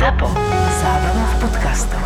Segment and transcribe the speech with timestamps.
[0.00, 0.32] ZAPO.
[0.80, 2.04] Zábrná v podcastov.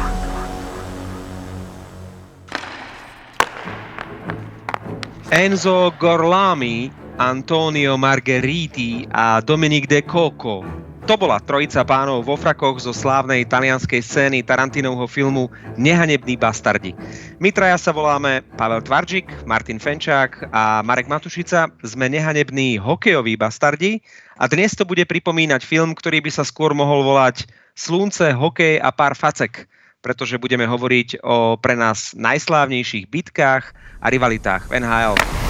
[5.30, 6.90] Enzo Gorlami,
[7.22, 10.66] Antonio Margheriti a Dominic De Coco.
[11.04, 16.96] To bola trojica pánov vo frakoch zo slávnej talianskej scény Tarantinovho filmu Nehanební bastardi.
[17.36, 21.68] My traja sa voláme Pavel Tvarčík, Martin Fenčák a Marek Matušica.
[21.84, 24.00] Sme nehanební hokejoví bastardi
[24.40, 28.88] a dnes to bude pripomínať film, ktorý by sa skôr mohol volať Slunce, hokej a
[28.88, 29.68] pár facek
[30.04, 33.72] pretože budeme hovoriť o pre nás najslávnejších bitkách
[34.04, 35.43] a rivalitách v NHL.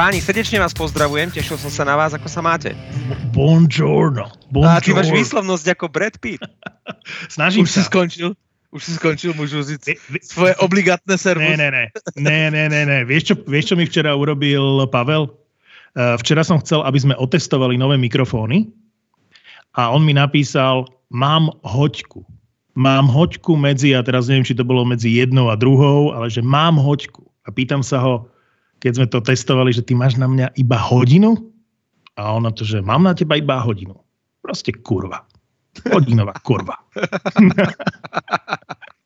[0.00, 2.72] Páni, srdečne vás pozdravujem, tešil som sa na vás, ako sa máte.
[3.36, 4.32] Buongiorno.
[4.48, 4.72] Buongiorno.
[4.72, 6.40] A ty máš výslovnosť ako Brad Pitt.
[7.36, 7.92] Snažím Už si sa.
[7.92, 8.32] skončil?
[8.72, 11.52] Už si skončil, môžu vie- svoje obligátne servus.
[11.52, 11.84] Ne, ne, ne.
[12.16, 12.98] Ne, ne, ne, ne.
[13.04, 15.28] Vieš, čo, vieš, čo mi včera urobil Pavel?
[15.92, 18.72] Uh, včera som chcel, aby sme otestovali nové mikrofóny
[19.76, 22.24] a on mi napísal, mám hoďku.
[22.72, 26.40] Mám hoďku medzi, a teraz neviem, či to bolo medzi jednou a druhou, ale že
[26.40, 27.20] mám hoďku.
[27.44, 28.32] A pýtam sa ho,
[28.80, 31.36] keď sme to testovali, že ty máš na mňa iba hodinu?
[32.16, 33.94] A on na to, že mám na teba iba hodinu.
[34.40, 35.28] Proste kurva.
[35.92, 36.74] Hodinová kurva.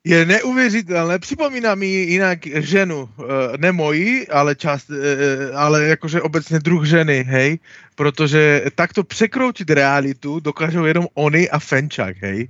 [0.05, 1.19] Je neuvěřitelné.
[1.19, 7.23] Připomíná mi jinak ženu, eh, ne moji, ale část, eh, ale jakože obecně druh ženy,
[7.23, 7.59] hej,
[7.95, 12.47] protože takto překroutit realitu dokážou jenom oni a Fenčák, hej.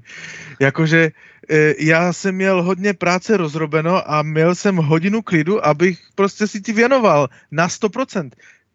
[0.59, 1.34] Jakože eh,
[1.79, 6.73] já jsem měl hodně práce rozrobeno a měl jsem hodinu klidu, abych prostě si ti
[6.73, 8.29] věnoval na 100%.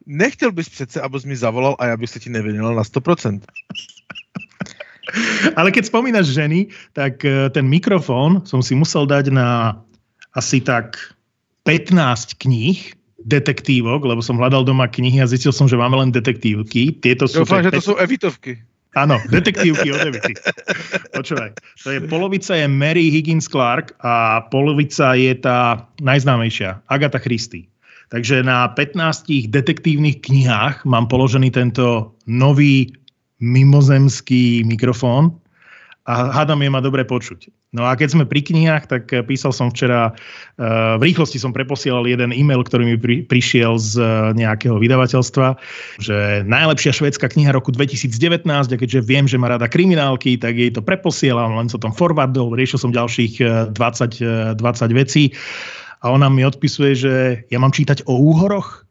[0.07, 3.41] Nechtěl bys přece, abys mi zavolal a já bych se ti nevěnoval na 100%.
[5.57, 9.75] Ale keď spomínaš ženy, tak e, ten mikrofón som si musel dať na
[10.39, 10.95] asi tak
[11.67, 12.95] 15 kníh
[13.27, 16.93] detektívok, lebo som hľadal doma knihy a zistil som, že máme len detektívky.
[17.03, 17.45] Tieto sú...
[17.45, 18.63] Doufám, že to jsou evitovky.
[18.99, 20.35] Áno, detektívky od Evity.
[21.15, 21.55] Počúvaj,
[21.87, 27.71] to je polovica je Mary Higgins Clark a polovica je tá najznámejšia, Agatha Christie.
[28.11, 32.91] Takže na 15 detektívnych knihách mám položený tento nový
[33.39, 35.39] mimozemský mikrofón
[36.11, 37.55] a hádam je ma dobre počuť.
[37.71, 41.55] No a keď sme pri knihách, tak eh, písal som včera, eh, v rýchlosti som
[41.55, 45.55] preposielal jeden e-mail, ktorý mi pri, prišiel z eh, nejakého vydavateľstva,
[46.03, 50.75] že najlepšia švédska kniha roku 2019 a keďže viem, že má rada kriminálky, tak jej
[50.75, 55.31] to preposielam, len som tam forwardol, riešil som ďalších eh, 20, eh, 20 vecí
[56.03, 57.13] a ona mi odpisuje, že
[57.53, 58.90] ja mám čítať o úhoroch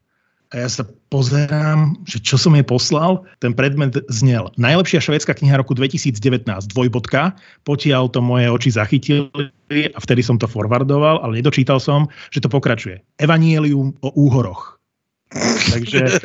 [0.50, 0.82] a ja sa
[1.14, 3.22] pozerám, že čo som jej poslal.
[3.38, 4.50] Ten predmet znel.
[4.58, 6.18] Najlepšia švédska kniha roku 2019,
[6.74, 7.38] dvojbodka.
[7.62, 9.30] Potiaľ to moje oči zachytili
[9.70, 12.98] a vtedy som to forwardoval, ale nedočítal som, že to pokračuje.
[13.22, 14.80] Evanielium o úhoroch.
[15.70, 16.18] Takže,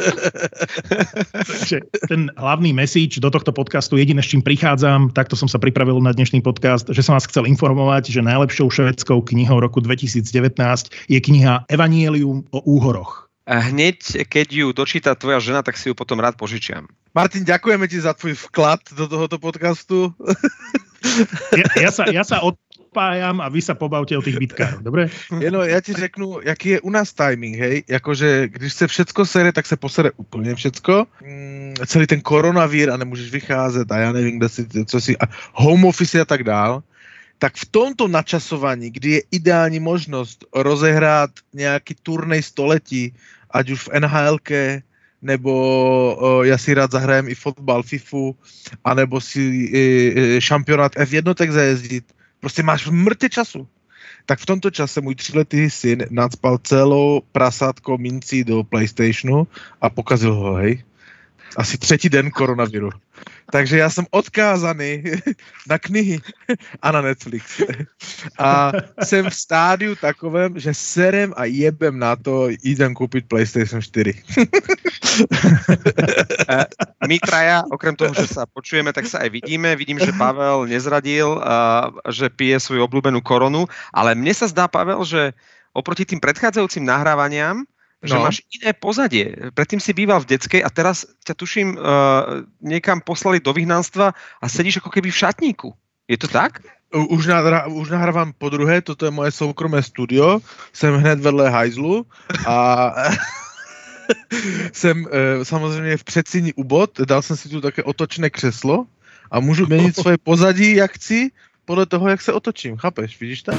[1.29, 1.77] takže
[2.09, 6.09] ten hlavný message do tohto podcastu, jediné, s čím prichádzam, takto som sa pripravil na
[6.09, 10.25] dnešný podcast, že som vás chcel informovať, že najlepšou švedskou knihou roku 2019
[11.05, 13.24] je kniha Evanielium o úhoroch.
[13.45, 16.89] Hneď, keď ju dočíta tvoja žena, tak si ju potom rád požičiam.
[17.13, 20.09] Martin, ďakujeme ti za tvoj vklad do tohoto podcastu.
[21.53, 25.13] Ja, ja, sa, ja sa odpájam a vy sa pobavte o tých bitkách, dobre?
[25.39, 29.51] Jenom já ti řeknu, jaký je u nás timing, hej, jakože když se všecko sere,
[29.51, 31.05] tak se posere úplně všecko.
[31.21, 35.23] Mm, celý ten koronavír a nemůžeš vycházet a já nevím, kde si, co si, a
[35.53, 36.83] home office a tak dál.
[37.39, 43.13] Tak v tomto načasovaní, kdy je ideální možnost rozehrát nějaký turnej století,
[43.51, 44.83] ať už v NHLke,
[45.21, 45.51] nebo
[46.19, 48.35] o, já si rád zahrajem i fotbal, FIFU,
[48.83, 52.13] anebo si e, šampionát F1 zajezdit.
[52.39, 53.67] Prostě máš mrtě času.
[54.25, 59.47] Tak v tomto čase můj tříletý syn nadspal celou prasátko mincí do Playstationu
[59.81, 60.83] a pokazil ho, hej.
[61.57, 62.89] Asi třetí den koronaviru.
[63.51, 65.03] Takže já jsem odkázaný
[65.69, 66.19] na knihy
[66.81, 67.61] a na Netflix.
[68.39, 68.71] A
[69.03, 74.13] jsem v stádiu takovém, že serem a jebem na to, idem kúpiť PlayStation 4.
[77.07, 79.75] My traja, okrem toho, že sa počujeme, tak sa aj vidíme.
[79.75, 84.99] Vidím, že Pavel nezradil, a že pije svoju obľúbenú koronu, ale mne sa zdá, Pavel,
[85.05, 85.31] že
[85.71, 87.63] oproti tým predchádzajúcim nahrávaniam,
[88.03, 88.23] že No.
[88.27, 89.51] máš iné pozadie.
[89.55, 91.81] Predtým si býval v detskej a teraz ťa tuším uh,
[92.61, 95.69] niekam poslali do vyhnanstva a sedíš ako keby v šatníku.
[96.05, 96.61] Je to tak?
[96.93, 100.39] U- Už, nahra, už nahrávám po druhé, toto je moje soukromé studio,
[100.73, 102.05] jsem hned vedle hajzlu
[102.45, 102.55] a
[104.73, 108.85] jsem e, samozřejmě v předsíni ubod, dal jsem si tu také otočné křeslo
[109.31, 111.31] a můžu měnit svoje pozadí, jak chci,
[111.65, 112.77] podle toho, jak se otočím.
[112.77, 113.51] Chápeš, vidíš to?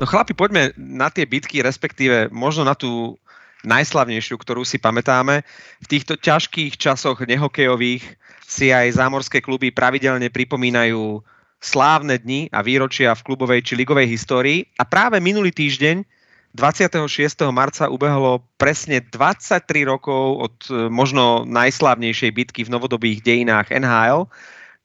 [0.00, 3.20] No chlapi, poďme na tie bitky, respektíve možno na tú
[3.68, 5.44] najslavnejšiu, ktorú si pamätáme.
[5.84, 8.16] V týchto ťažkých časoch nehokejových
[8.48, 11.20] si aj zámorské kluby pravidelne pripomínajú
[11.60, 14.64] slávne dni a výročia v klubovej či ligovej histórii.
[14.80, 16.00] A práve minulý týždeň
[16.56, 17.04] 26.
[17.52, 24.26] marca ubehlo presne 23 rokov od e, možno najslávnejšej bitky v novodobých dejinách NHL,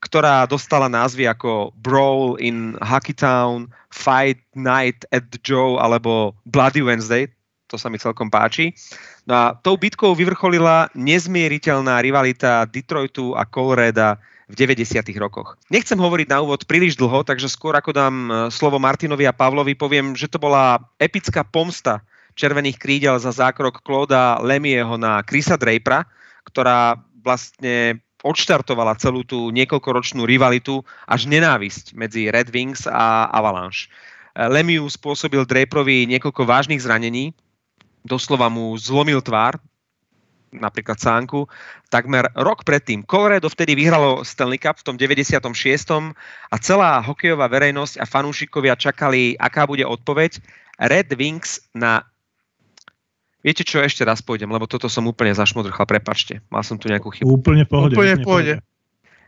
[0.05, 7.25] ktorá dostala názvy ako Brawl in Hockeytown, Fight Night at Joe alebo Bloody Wednesday,
[7.65, 8.77] to sa mi celkom páči.
[9.25, 15.01] No a tou bitkou vyvrcholila nezmieriteľná rivalita Detroitu a Coloreda v 90.
[15.17, 15.57] rokoch.
[15.73, 19.73] Nechcem hovoriť na úvod príliš dlho, takže skôr ako dám e, slovo Martinovi a Pavlovi,
[19.73, 22.05] poviem, že to bola epická pomsta
[22.37, 26.05] červených krídel za zákrok Clauda Lemieho na Chrisa Drapera,
[26.45, 33.85] ktorá vlastne odštartovala celú tú niekoľkoročnú rivalitu až nenávisť medzi Red Wings a Avalanche.
[34.33, 37.37] E, Lemieux spôsobil Draperovi niekoľko vážnych zranení,
[38.01, 39.61] doslova mu zlomil tvár,
[40.55, 41.45] napríklad Sánku,
[41.91, 43.03] takmer rok predtým.
[43.03, 45.45] Colorado vtedy vyhralo Stanley Cup v tom 96.
[46.49, 50.39] a celá hokejová verejnosť a fanúšikovia čakali, aká bude odpoveď.
[50.75, 52.03] Red Wings na
[53.45, 56.41] Viete čo, ešte raz pôjdem, lebo toto som úplne zašmodrchal, prepačte.
[56.49, 57.29] Mal som tu nejakú chybu.
[57.29, 57.93] Úplne v pohode.
[57.93, 58.53] Úplne v pohode.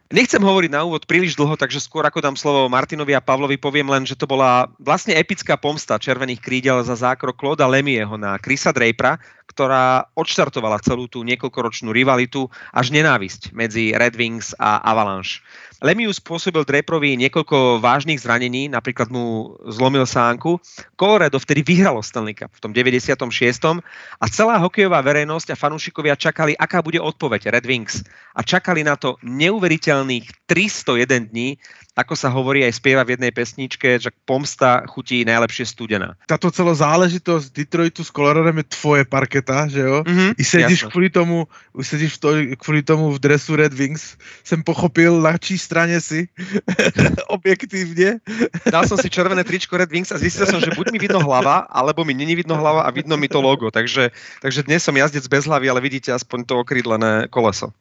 [0.08, 3.92] Nechcem hovoriť na úvod príliš dlho, takže skôr ako dám slovo Martinovi a Pavlovi, poviem
[3.92, 8.72] len, že to bola vlastne epická pomsta červených krídel za zákrok Kloda Lemieho na Chrisa
[8.72, 9.20] Drapera,
[9.52, 15.44] ktorá odštartovala celú tú niekoľkoročnú rivalitu až nenávisť medzi Red Wings a Avalanche.
[15.78, 20.58] Lemieux spôsobil Draperovi niekoľko vážnych zranení, napríklad mu zlomil sánku.
[20.98, 23.82] Colorado vtedy vyhralo Stanley Cup v tom 96.
[24.18, 28.02] a celá hokejová verejnosť a fanúšikovia čakali, aká bude odpoveď Red Wings.
[28.34, 31.60] A čakali na to neuveriteľných 301 dní,
[31.98, 36.14] ako sa hovorí aj spieva v jednej pesničke, že pomsta chutí najlepšie studená.
[36.30, 40.06] Táto celá záležitosť Detroitu s Coloradom je tvoje parketa, že jo?
[40.06, 41.48] Mhm, I sedíš kvůli tomu,
[41.82, 44.16] sedíš v to, kvůli tomu v dresu Red Wings.
[44.44, 46.30] Jsem pochopil, na čí straně si
[47.34, 48.22] objektívne.
[48.70, 51.66] Dal som si červené tričko Red Wings a zistil som, že buď mi vidno hlava,
[51.68, 53.72] alebo mi není vidno hlava a vidno mi to logo.
[53.74, 54.12] Takže,
[54.42, 57.74] takže dnes som jazdec bez hlavy, ale vidíte aspoň to okrídlené koleso.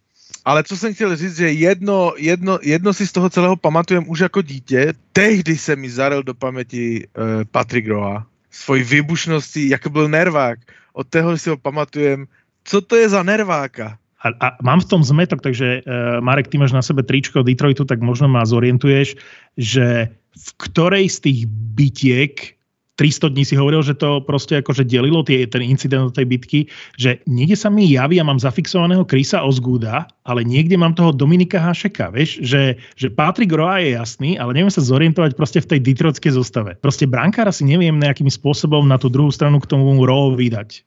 [0.46, 4.18] Ale co jsem chtěl říct, že jedno, jedno, jedno si z toho celého pamatujem už
[4.30, 4.94] jako dítě.
[5.12, 8.26] Tehdy se mi zaril do paměti uh, Patrick Roa.
[8.50, 10.58] Svojí výbušností, jak byl nervák.
[10.92, 12.26] Od toho si ho pamatujem.
[12.64, 13.98] Co to je za nerváka?
[14.22, 17.84] A, a mám v tom zmetok, takže uh, Marek, ty máš na sebe tričko Detroitu,
[17.84, 19.18] tak možno ma zorientuješ,
[19.58, 22.55] že v ktorej z tých bitiek
[22.96, 26.60] 300 dní si hovoril, že to proste akože delilo tie, ten incident do tej bitky,
[26.96, 31.60] že niekde sa mi javí, ja mám zafixovaného Krisa Ozgúda, ale niekde mám toho Dominika
[31.60, 35.80] Hašeka, vieš, že, že Patrick Roa je jasný, ale neviem sa zorientovať proste v tej
[35.92, 36.74] detroitskej zostave.
[36.80, 40.82] Proste brankára si neviem nejakým spôsobom na tú druhú stranu k tomu Roa vydať.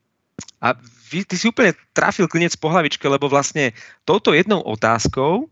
[0.60, 0.76] A
[1.10, 3.74] vy, ty si úplne trafil klinec po hlavičke, lebo vlastne
[4.06, 5.50] touto jednou otázkou,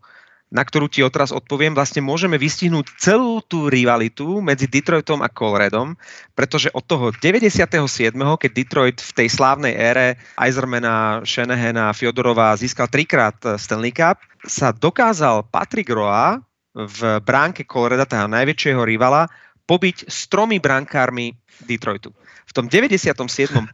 [0.48, 6.00] na ktorú ti odraz odpoviem, vlastne môžeme vystihnúť celú tú rivalitu medzi Detroitom a Coloradom,
[6.40, 13.36] pretože od toho 97., keď Detroit v tej slávnej ére Eisermana, Shanahana, Fyodorova získal trikrát
[13.60, 16.40] Stanley Cup, sa dokázal Patrick Roa
[16.72, 19.28] v bránke Colorada, toho najväčšieho rivala,
[19.68, 21.36] pobiť s tromi brankármi
[21.68, 22.16] Detroitu.
[22.48, 23.20] V tom 97.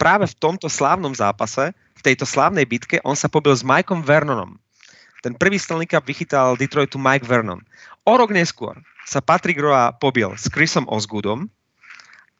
[0.01, 4.57] práve v tomto slávnom zápase, v tejto slávnej bitke, on sa pobil s Mikeom Vernonom.
[5.23, 7.63] Ten prvý Stanley Cup vychytal Detroitu Mike Vernon.
[8.03, 8.75] O rok neskôr
[9.07, 11.47] sa Patrick Roa pobil s Chrisom Osgoodom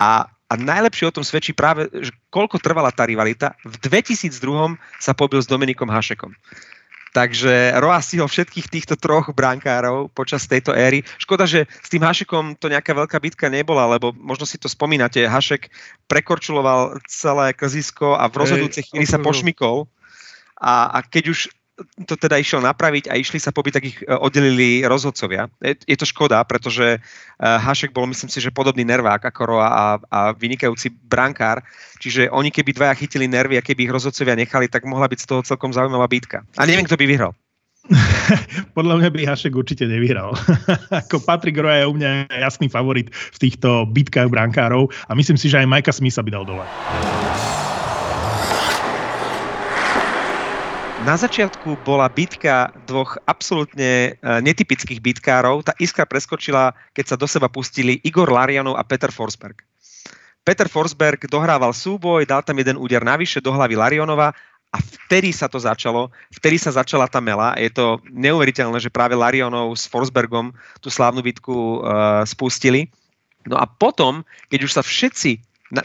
[0.03, 3.55] a, a najlepšie o tom svedčí práve, že koľko trvala tá rivalita.
[3.63, 4.35] V 2002
[4.99, 6.35] sa pobil s Dominikom Hašekom.
[7.13, 11.05] Takže Roa si ho všetkých týchto troch brankárov počas tejto éry.
[11.21, 15.21] Škoda, že s tým Hašekom to nejaká veľká bitka nebola, lebo možno si to spomínate,
[15.23, 15.69] Hašek
[16.09, 19.85] prekorčuloval celé klzisko a v rozhodujúcej chvíli sa pošmikol.
[20.57, 21.53] A, a keď už
[22.05, 25.49] to teda išiel napraviť a išli sa pobyť, tak ich e, oddelili rozhodcovia.
[25.61, 29.85] Je, to škoda, pretože uh, Hašek bol, myslím si, že podobný nervák ako Roa a,
[30.11, 31.65] a vynikajúci brankár,
[31.97, 35.27] čiže oni keby dvaja chytili nervy a keby ich rozhodcovia nechali, tak mohla byť z
[35.29, 36.45] toho celkom zaujímavá bitka.
[36.59, 37.33] A neviem, kto by vyhral.
[38.77, 40.35] Podľa mňa by Hašek určite nevyhral.
[41.03, 45.49] Ako Patrick Roy je u mňa jasný favorit v týchto bitkách brankárov a myslím si,
[45.51, 46.65] že aj Majka Smitha by dal dole.
[51.03, 55.67] Na začiatku bola bitka dvoch absolútne e, netypických bitkárov.
[55.67, 59.67] Tá iskra preskočila, keď sa do seba pustili Igor Larianov a Peter Forsberg.
[60.47, 64.31] Peter Forsberg dohrával súboj, dal tam jeden úder navyše do hlavy Larionova
[64.71, 67.51] a vtedy sa to začalo, vtedy sa začala tá mela.
[67.59, 72.87] Je to neuveriteľné, že práve Larionov s Forsbergom tú slávnu bitku uh, spustili.
[73.43, 75.35] No a potom, keď už sa všetci,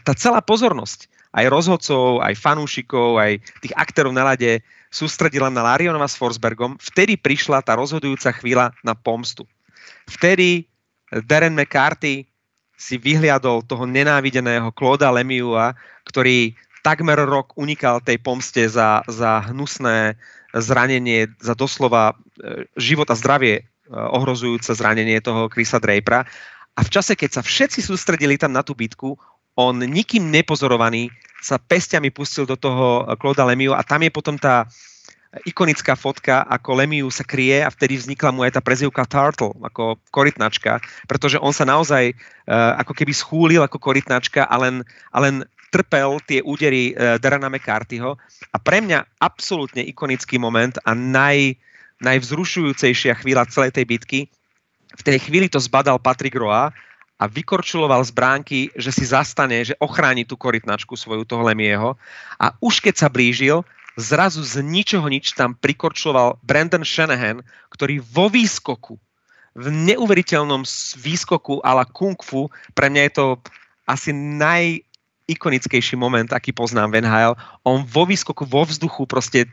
[0.06, 6.08] tá celá pozornosť aj rozhodcov, aj fanúšikov, aj tých aktérov na lade sústredila na Larionova
[6.08, 9.44] s Forsbergom, vtedy prišla tá rozhodujúca chvíľa na pomstu.
[10.08, 10.68] Vtedy
[11.28, 12.28] Darren McCarthy
[12.78, 15.74] si vyhliadol toho nenávideného Clauda Lemiua,
[16.06, 16.54] ktorý
[16.86, 20.14] takmer rok unikal tej pomste za, za hnusné
[20.54, 26.24] zranenie, za doslova e, život a zdravie e, ohrozujúce zranenie toho Chrisa Drapera.
[26.78, 29.18] A v čase, keď sa všetci sústredili tam na tú bitku,
[29.58, 31.10] on nikým nepozorovaný
[31.42, 34.70] sa pestiami pustil do toho Claude Lemiu a tam je potom tá
[35.44, 40.00] ikonická fotka, ako Lemiu sa kryje a vtedy vznikla mu aj tá prezivka Turtle, ako
[40.08, 44.80] korytnačka, pretože on sa naozaj uh, ako keby schúlil ako korytnačka a len,
[45.12, 48.16] a len trpel tie údery uh, Darana McCarthyho.
[48.54, 51.52] A pre mňa absolútne ikonický moment a naj,
[52.00, 54.20] najvzrušujúcejšia chvíľa celej tej bitky,
[54.88, 56.72] v tej chvíli to zbadal Patrick Roa
[57.18, 61.98] a vykorčuloval z bránky, že si zastane, že ochráni tú korytnačku svoju toho Lemieho.
[62.38, 63.66] A už keď sa blížil,
[63.98, 67.42] zrazu z ničoho nič tam prikorčoval Brandon Shanahan,
[67.74, 68.94] ktorý vo výskoku,
[69.58, 70.62] v neuveriteľnom
[71.02, 72.46] výskoku ala kung fu,
[72.78, 73.26] pre mňa je to
[73.90, 74.86] asi naj,
[75.28, 77.34] ikonickejší moment, aký poznám v NHL.
[77.66, 79.44] On vo výskoku, vo vzduchu proste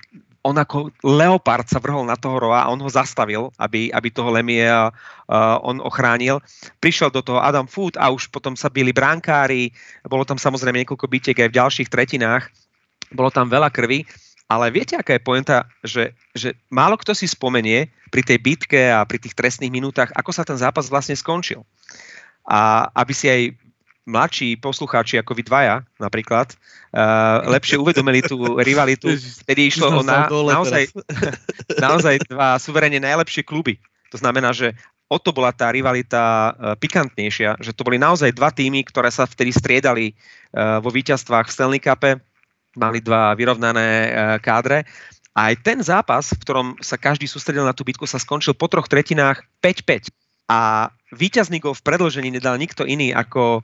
[0.46, 4.30] on ako leopard sa vrhol na toho roa a on ho zastavil, aby, aby toho
[4.30, 4.94] Lemie uh,
[5.66, 6.38] on ochránil.
[6.78, 9.74] Prišiel do toho Adam Food a už potom sa byli bránkári,
[10.06, 12.54] bolo tam samozrejme niekoľko bitiek aj v ďalších tretinách,
[13.10, 14.06] bolo tam veľa krvi
[14.46, 19.02] ale viete, aká je pointa, že, že málo kto si spomenie pri tej bitke a
[19.02, 21.66] pri tých trestných minútach, ako sa ten zápas vlastne skončil.
[22.46, 23.58] A aby si aj
[24.06, 30.30] mladší poslucháči ako vy dvaja napríklad uh, lepšie uvedomili tú rivalitu, vtedy išlo o na,
[30.30, 30.94] naozaj,
[31.86, 33.82] naozaj dva suverene najlepšie kluby.
[34.14, 34.78] To znamená, že
[35.10, 39.26] o to bola tá rivalita uh, pikantnejšia, že to boli naozaj dva týmy, ktoré sa
[39.26, 42.22] vtedy striedali uh, vo víťazstvách v Stanley Cupe
[42.76, 44.12] mali dva vyrovnané
[44.44, 44.84] kádre.
[45.32, 48.68] A aj ten zápas, v ktorom sa každý sústredil na tú bitku, sa skončil po
[48.68, 50.12] troch tretinách 5-5.
[50.52, 53.64] A víťazníkov v predložení nedal nikto iný ako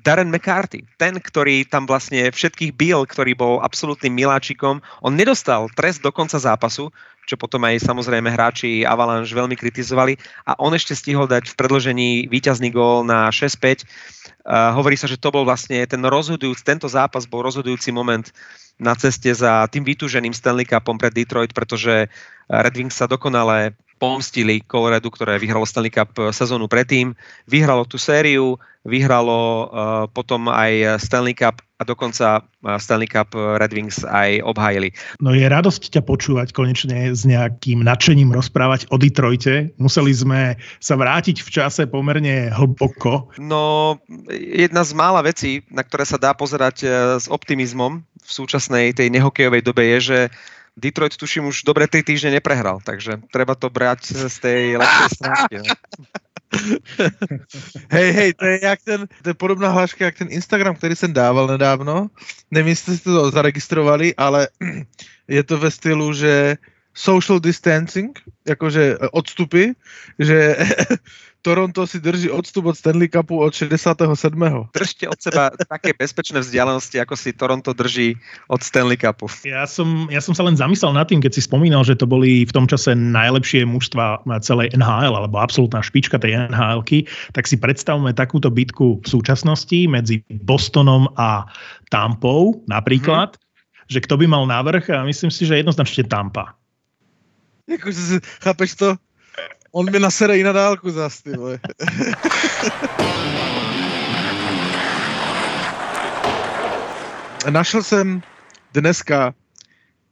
[0.00, 6.00] Darren McCarthy, ten, ktorý tam vlastne všetkých bil, ktorý bol absolútnym miláčikom, on nedostal trest
[6.00, 6.88] do konca zápasu,
[7.28, 10.18] čo potom aj samozrejme hráči Avalanche veľmi kritizovali
[10.48, 13.86] a on ešte stihol dať v predložení víťazný gól na 6-5.
[14.42, 18.26] Uh, hovorí sa, že to bol vlastne ten rozhodujúci, tento zápas bol rozhodujúci moment
[18.82, 22.10] na ceste za tým vytúženým Stanley Cupom pre Detroit, pretože
[22.50, 27.14] Red Wings sa dokonale pomstili Colorado, ktoré vyhralo Stanley Cup sezónu predtým,
[27.46, 29.66] vyhralo tú sériu, vyhralo uh,
[30.10, 34.90] potom aj Stanley Cup a dokonca uh, Stanley Cup Red Wings aj obhajili.
[35.22, 39.70] No je radosť ťa počúvať konečne s nejakým nadšením rozprávať o Detroite.
[39.78, 43.30] Museli sme sa vrátiť v čase pomerne hlboko.
[43.38, 44.02] No,
[44.34, 46.90] jedna z mála vecí, na ktoré sa dá pozerať
[47.22, 50.18] s optimizmom v súčasnej tej nehokejovej dobe je, že
[50.76, 55.56] Detroit tuším už dobre 3 týždne neprehral, takže treba to brať z tej lepšej stránky.
[55.60, 55.74] No.
[57.96, 61.12] hej, hej, to je, jak ten, to je podobná hláška, jak ten Instagram, který jsem
[61.12, 62.10] dával nedávno.
[62.50, 64.48] Nevím, jestli jste to zaregistrovali, ale
[65.28, 66.56] je to ve stylu, že
[66.94, 69.72] social distancing, jakože odstupy,
[70.18, 70.56] že
[71.42, 73.98] Toronto si drží odstup od Stanley Cupu od 67.
[74.70, 78.14] Držte od seba také bezpečné vzdialenosti, ako si Toronto drží
[78.46, 79.26] od Stanley Cupu.
[79.42, 82.46] Ja som, ja som sa len zamyslel nad tým, keď si spomínal, že to boli
[82.46, 86.86] v tom čase najlepšie mužstva celej NHL, alebo absolútna špička tej nhl
[87.34, 91.50] tak si predstavme takúto bitku v súčasnosti medzi Bostonom a
[91.90, 93.90] Tampou napríklad, hmm.
[93.90, 96.54] že kto by mal návrh a myslím si, že jednoznačne Tampa.
[97.66, 98.88] Jakože, chápeš to?
[99.72, 101.58] On mi nasere i na dálku zas, ty vole.
[107.50, 108.22] Našel jsem
[108.74, 109.34] dneska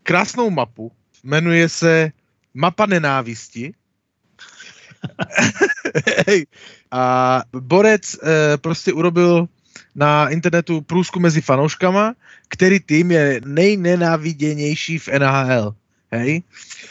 [0.03, 0.93] krásnou mapu,
[1.25, 2.13] jmenuje se
[2.55, 3.75] Mapa nenávisti.
[6.91, 8.19] a Borec e,
[8.59, 9.49] prostě urobil
[9.95, 12.15] na internetu průzkum mezi fanouškama,
[12.49, 15.75] který tým je nejnenáviděnější v NHL.
[16.13, 16.43] Hej?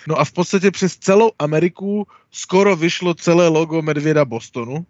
[0.07, 4.85] No a v podstatě přes celou Ameriku skoro vyšlo celé logo Medvěda Bostonu.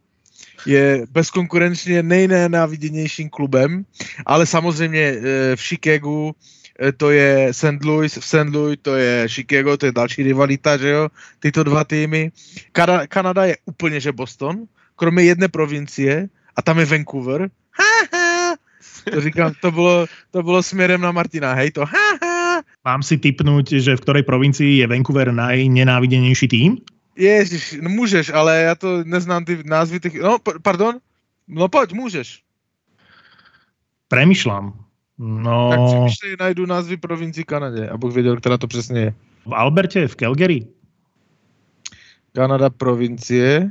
[0.65, 3.85] Je bezkonkurenčně nejnenáviděnějším klubem,
[4.25, 5.15] ale samozřejmě e,
[5.55, 6.35] v Chicagu
[6.81, 7.83] e, to je St.
[7.83, 8.49] Louis, v St.
[8.51, 11.09] Louis to je Chicago, to je další rivalita, že jo,
[11.39, 12.31] tyto dva týmy.
[12.71, 17.49] Kanada, Kanada je úplně, že Boston, kromě jedné provincie, a tam je Vancouver.
[17.71, 18.55] Ha, ha.
[19.13, 22.28] To říkám, to bylo, to bylo směrem na Martina, hej, to ha, ha
[22.89, 26.81] Mám si typnúť, že v ktorej provincii je Vancouver najnenávidenejší tým?
[27.13, 30.17] Ježiš, no môžeš, ale ja to neznám ty názvy tých...
[30.17, 30.97] No, pardon?
[31.45, 32.41] No poď, môžeš.
[34.09, 34.73] Premýšľam.
[35.21, 39.13] No, Tak si vyšli najdu názvy provincií Kanade, abych věděl, která to přesně je.
[39.45, 40.59] v Alberte, v Calgary.
[42.33, 43.69] Kanada provincie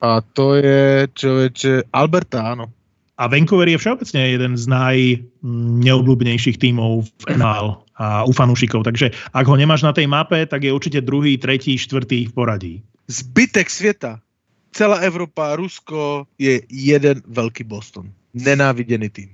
[0.00, 2.74] a to je človeče Alberta, áno.
[3.18, 8.86] A Vancouver je všeobecne jeden z najneobľúbenejších tímov v NHL a u fanúšikov.
[8.86, 12.74] Takže ak ho nemáš na tej mape, tak je určite druhý, tretí, štvrtý v poradí.
[13.10, 14.22] Zbytek sveta,
[14.70, 18.14] celá Evropa, Rusko je jeden veľký Boston.
[18.38, 19.30] Nenávidený tým.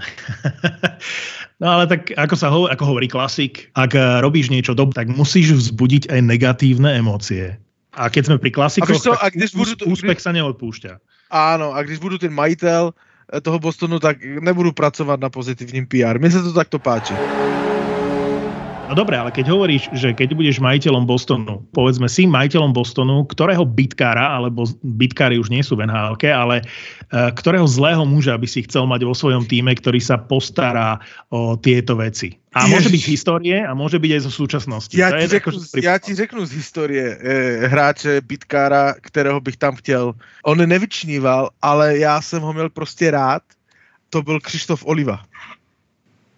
[1.58, 5.10] No ale tak ako sa ho, ako hovorí klasik, ak eh, robíš niečo dobré, tak
[5.10, 7.58] musíš vzbudiť aj negatívne emócie.
[7.98, 11.02] A keď sme pri klasikoch, A co, tak a když budu to- úspech sa neodpúšťa.
[11.34, 12.94] Áno, a když budu ten majitel
[13.28, 16.16] toho Bostonu, tak nebudu pracovať na pozitívnym PR.
[16.16, 17.12] Mne sa to takto páči.
[18.88, 23.68] No dobre, ale keď hovoríš, že keď budeš majiteľom Bostonu, povedzme si majiteľom Bostonu, ktorého
[23.68, 28.64] bitkára, alebo bitkári už nie sú v nhl ale uh, ktorého zlého muža by si
[28.64, 32.40] chcel mať vo svojom týme, ktorý sa postará o tieto veci.
[32.56, 32.94] A môže Ježiš.
[32.96, 34.94] byť z histórie a môže byť aj zo súčasnosti.
[34.96, 37.16] Ja To ti, je řeknu, pri- ja ti řeknu z histórie e,
[37.68, 40.16] hráče Bitkára, kterého bych tam chtěl.
[40.48, 43.42] On nevyčníval, ale já jsem ho měl prostě rád.
[44.10, 45.20] To byl Krištof Oliva.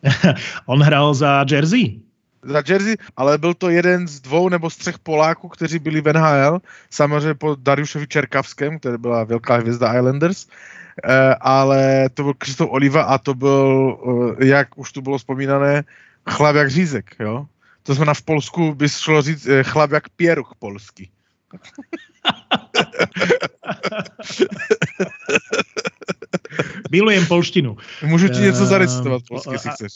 [0.66, 2.09] On hral za Jersey.
[2.42, 6.12] Za Jersey, ale byl to jeden z dvou nebo z třech Poláků, kteří byli v
[6.12, 10.46] NHL, samozřejmě po Dariušovi Čerkavském, který byla velká hvězda Islanders,
[11.04, 13.98] e, ale to byl Krištof Oliva a to byl,
[14.40, 15.84] e, jak už tu bylo vzpomínané,
[16.30, 17.46] chlap jak řízek, jo?
[17.82, 21.10] To znamená v Polsku by šlo říct e, chlap jak Pieruch polský.
[26.90, 27.76] Milujem polštinu.
[28.04, 29.92] Můžu ti něco zarecitovat polsky, jestli chceš.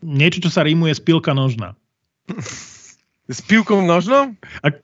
[0.00, 1.74] Niečo, čo sa rímuje z pilka nožna.
[3.26, 4.34] S pivkom nožnou?
[4.60, 4.78] A-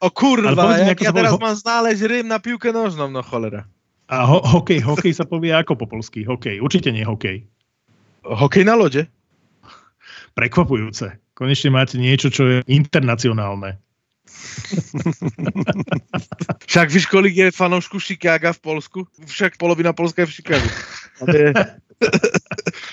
[0.00, 3.20] O kurva, povedz mi, ja povie teraz ho- mám ználež rým na pivke nožnom, no
[3.20, 3.68] cholera.
[4.06, 6.24] A ho- hokej, hokej sa povie ako po polsky?
[6.24, 7.44] Hokej, určite nie hokej.
[8.22, 9.04] Hokej na lode?
[10.32, 11.20] Prekvapujúce.
[11.32, 13.76] Konečne máte niečo, čo je internacionálne.
[16.64, 18.98] Však víš, kolik je fanoušku Chicaga v Polsku?
[19.20, 20.68] Však polovina Polska je v Chicagu.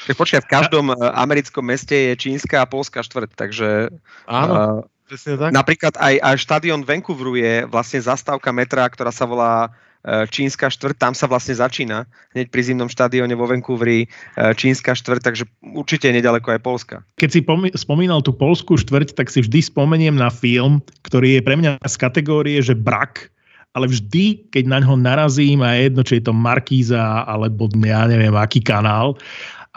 [0.08, 3.91] Tak počkaj, v každom eh, americkom meste je čínska a polská štvrť, takže
[4.24, 5.52] áno, eh, presne tak.
[5.52, 9.67] napríklad aj, aj štadión Vancouveru je vlastne zastávka metra, ktorá sa volá
[10.08, 14.08] eh, čínska štvrť, tam sa vlastne začína, hneď pri zimnom štadióne vo Vancouveri
[14.56, 15.43] čínska štvrť, takže
[15.76, 16.96] určite nedaleko aj Polska.
[17.20, 21.41] Keď si pomi- spomínal tú polskú štvrť, tak si vždy spomeniem na film, ktorý je
[21.43, 23.28] pre mňa z kategórie, že brak,
[23.76, 28.10] ale vždy, keď na ňo narazím a je jedno, či je to Markíza alebo ja
[28.10, 29.13] neviem, aký kanál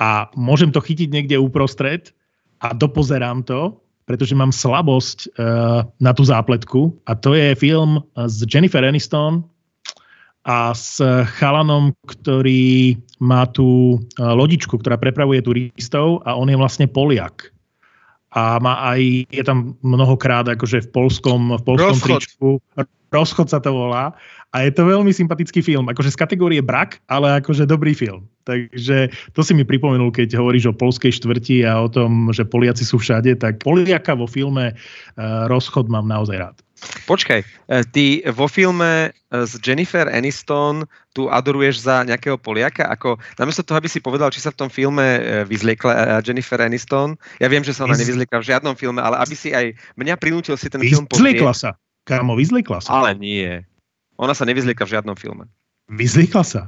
[0.01, 2.17] a môžem to chytiť niekde uprostred
[2.65, 3.77] a dopozerám to,
[4.09, 9.45] pretože mám slabosť uh, na tú zápletku a to je film s Jennifer Aniston
[10.49, 10.99] a s
[11.37, 17.53] chalanom, ktorý má tú uh, lodičku, ktorá prepravuje turistov a on je vlastne Poliak.
[18.31, 22.11] A má aj, je tam mnohokrát akože v polskom, v polskom Rozchod.
[22.23, 22.49] tričku.
[23.11, 24.15] Rozchod sa to volá.
[24.51, 25.87] A je to veľmi sympatický film.
[25.87, 28.27] Akože z kategórie brak, ale akože dobrý film.
[28.43, 32.83] Takže to si mi pripomenul, keď hovoríš o polskej štvrti a o tom, že Poliaci
[32.83, 36.57] sú všade, tak Poliaka vo filme uh, Rozchod mám naozaj rád.
[36.81, 42.89] Počkaj, eh, ty vo filme eh, s Jennifer Aniston tu adoruješ za nejakého Poliaka?
[42.89, 45.05] Ako, namiesto toho, aby si povedal, či sa v tom filme
[45.45, 49.37] vyzliekla Jennifer Aniston, ja viem, že sa ona Vyz- nevyzliekla v žiadnom filme, ale aby
[49.37, 51.71] si aj mňa prinútil si ten film Vyzliekla sa.
[52.09, 52.97] Kámo, vyzliekla sa.
[52.97, 53.61] Ale nie.
[54.21, 55.49] Ona sa nevyzlieka v žiadnom filme.
[55.91, 56.61] Vyzliekla sa.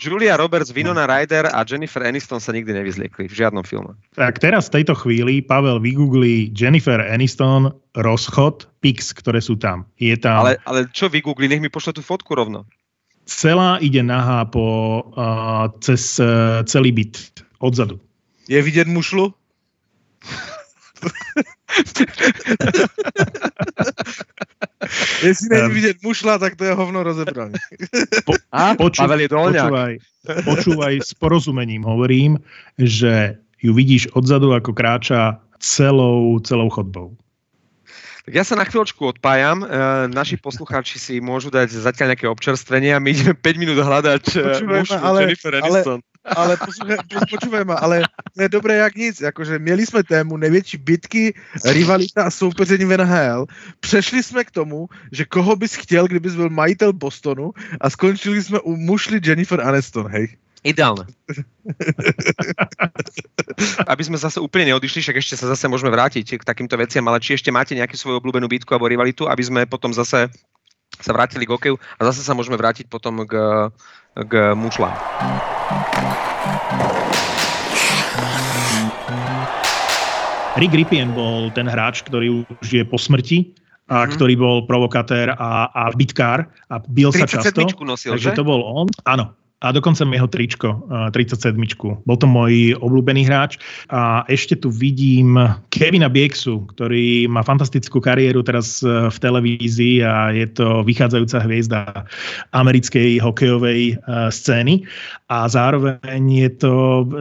[0.00, 3.92] Julia Roberts, Winona Ryder a Jennifer Aniston sa nikdy nevyzliekli v žiadnom filme.
[4.16, 7.68] Tak teraz v tejto chvíli Pavel vygooglí Jennifer Aniston
[8.00, 9.84] rozchod, pics, ktoré sú tam.
[10.00, 12.64] Je tam, Ale, ale čo vygoogli, nech mi pošle tú fotku rovno.
[13.26, 18.00] celá ide nahá po, uh, cez uh, celý byt odzadu.
[18.48, 19.34] Je vidět mušlu?
[25.22, 25.72] Jestli není Ehm.
[25.74, 27.58] vidět mušla, tak to je hovno rozebrané.
[28.52, 28.74] A?
[28.74, 29.64] Poču- Pavel je dolňák.
[29.68, 29.92] Počúvaj,
[30.44, 32.38] počúvaj s porozumením hovorím,
[32.78, 37.16] že ju vidíš odzadu, ako kráča celou, celou chodbou.
[38.26, 39.62] Tak ja sa na chvíľočku odpájam.
[39.62, 39.66] E,
[40.10, 44.38] naši poslucháči si môžu dať zatiaľ nejaké občerstvenie a my ideme 5 minút hľadať e,
[44.42, 46.00] Počúvaj ma, mužku ale- Jennifer ale- Aniston.
[46.26, 48.02] Ale posluchaj, po- počúvaj ma, ale
[48.34, 49.14] to je dobré jak nic.
[49.20, 51.34] Jakože měli jsme tému největší bitky,
[51.64, 53.46] rivalita a soupeření v NHL.
[53.80, 58.58] Přešli jsme k tomu, že koho bys chtěl, kdybys byl majitel Bostonu a skončili jsme
[58.60, 60.34] u mušly Jennifer Aniston, hej.
[60.66, 61.06] Ideálne.
[63.90, 67.22] Aby sme zase úplne neodišli, však ešte sa zase môžeme vrátiť k takýmto veciam, ale
[67.22, 70.26] či ešte máte nejakú svoju obľúbenú bitku alebo rivalitu, aby sme potom zase
[70.96, 73.32] sa vrátili k hokeju a zase sa môžeme vrátiť potom k,
[74.16, 74.96] k mušlám.
[80.56, 83.52] Rick Ripien bol ten hráč, ktorý už je po smrti
[83.86, 84.10] a Mhm.
[84.18, 87.62] ktorý bol provokatér a, a bitkár a bil sa často.
[87.62, 88.34] 37 nosil, Takže že?
[88.34, 88.88] to bol on.
[89.06, 89.36] Áno.
[89.66, 91.98] A dokonca jeho tričko, eh, 37.
[92.06, 93.58] Bol to môj obľúbený hráč.
[93.90, 95.34] A ešte tu vidím
[95.74, 101.80] Kevina Bieksu, ktorý má fantastickú kariéru teraz eh, v televízii a je to vychádzajúca hviezda
[102.54, 104.86] americkej hokejovej eh, scény.
[105.26, 106.74] A zároveň je to,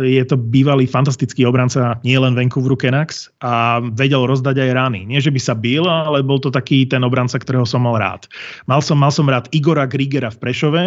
[0.06, 5.02] je to bývalý fantastický obranca nielen Vancouveru Canucks a vedel rozdať aj rány.
[5.10, 8.30] Nie, že by sa bil, ale bol to taký ten obranca, ktorého som mal rád.
[8.70, 10.84] Mal som, mal som rád Igora Grigera v Prešove,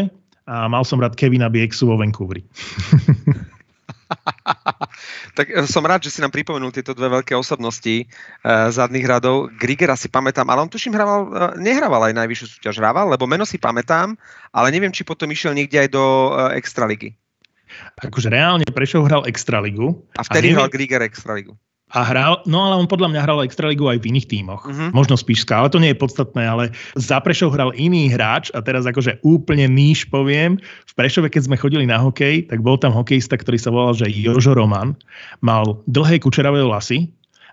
[0.49, 2.41] a mal som rád Kevina Bieksu vo Vancouveri.
[5.37, 9.53] Tak eh, som rád, že si nám pripomenul tieto dve veľké osobnosti uh, zadných radov.
[9.55, 13.47] Grigera si pamätám, ale on tuším hrával, uh, nehrával aj najvyššiu súťaž, hrával, lebo meno
[13.47, 14.19] si pamätám,
[14.51, 17.15] ale neviem, či potom išiel niekde aj do uh, Extraligy.
[18.01, 20.01] Akože reálne Prešov hral Extraligu.
[20.17, 21.55] A vtedy neviem- hral Griger Extraligu.
[21.89, 24.69] A hral, no ale on podľa mňa hral Extraligu aj v iných tímoch.
[24.69, 24.93] Mhm.
[24.93, 26.65] Možno Spišská, ale to nie je podstatné, ale
[27.01, 30.61] za Prešov hral iný hráč a teraz akože úplne níž poviem.
[30.85, 34.13] V Prešove, keď sme chodili na hokej, tak bol tam hokejista, ktorý sa volal, že
[34.13, 34.93] Jožo Roman.
[35.41, 37.09] Mal dlhé kučeravé vlasy,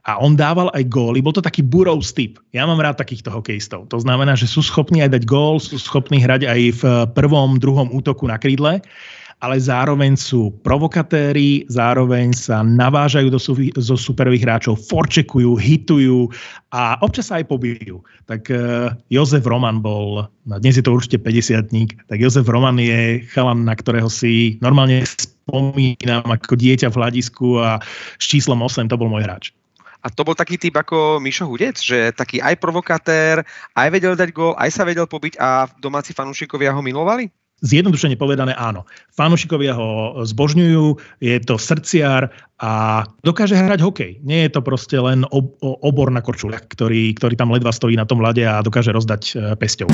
[0.06, 2.38] a on dával aj góly, bol to taký burov typ.
[2.54, 3.90] Ja mám rád takýchto hokejistov.
[3.90, 6.84] To znamená, že sú schopní aj dať gól, sú schopní hrať aj v
[7.18, 8.86] prvom, druhom útoku na krídle,
[9.44, 13.40] ale zároveň sú provokatéri, zároveň sa navážajú do,
[13.76, 16.32] zo superových hráčov, forčekujú, hitujú
[16.72, 18.00] a občas sa aj pobijú.
[18.32, 21.68] Tak uh, Jozef Roman bol, no dnes je to určite 50
[22.08, 27.78] tak Jozef Roman je chalan, na ktorého si normálne spomínam ako dieťa v hľadisku a
[28.18, 29.52] s číslom 8 to bol môj hráč.
[30.06, 33.42] A to bol taký typ ako Mišo Hudec, že taký aj provokatér,
[33.74, 37.34] aj vedel dať gól, aj sa vedel pobiť a domáci fanúšikovia ho milovali?
[37.64, 38.84] Zjednodušene povedané áno.
[39.16, 42.28] Fanúšikovia ho zbožňujú, je to srdciar
[42.60, 44.12] a dokáže hrať hokej.
[44.28, 48.04] Nie je to proste len ob- obor na korčuliach, ktorý, ktorý tam ledva stojí na
[48.04, 49.88] tom lade a dokáže rozdať e, pesťou.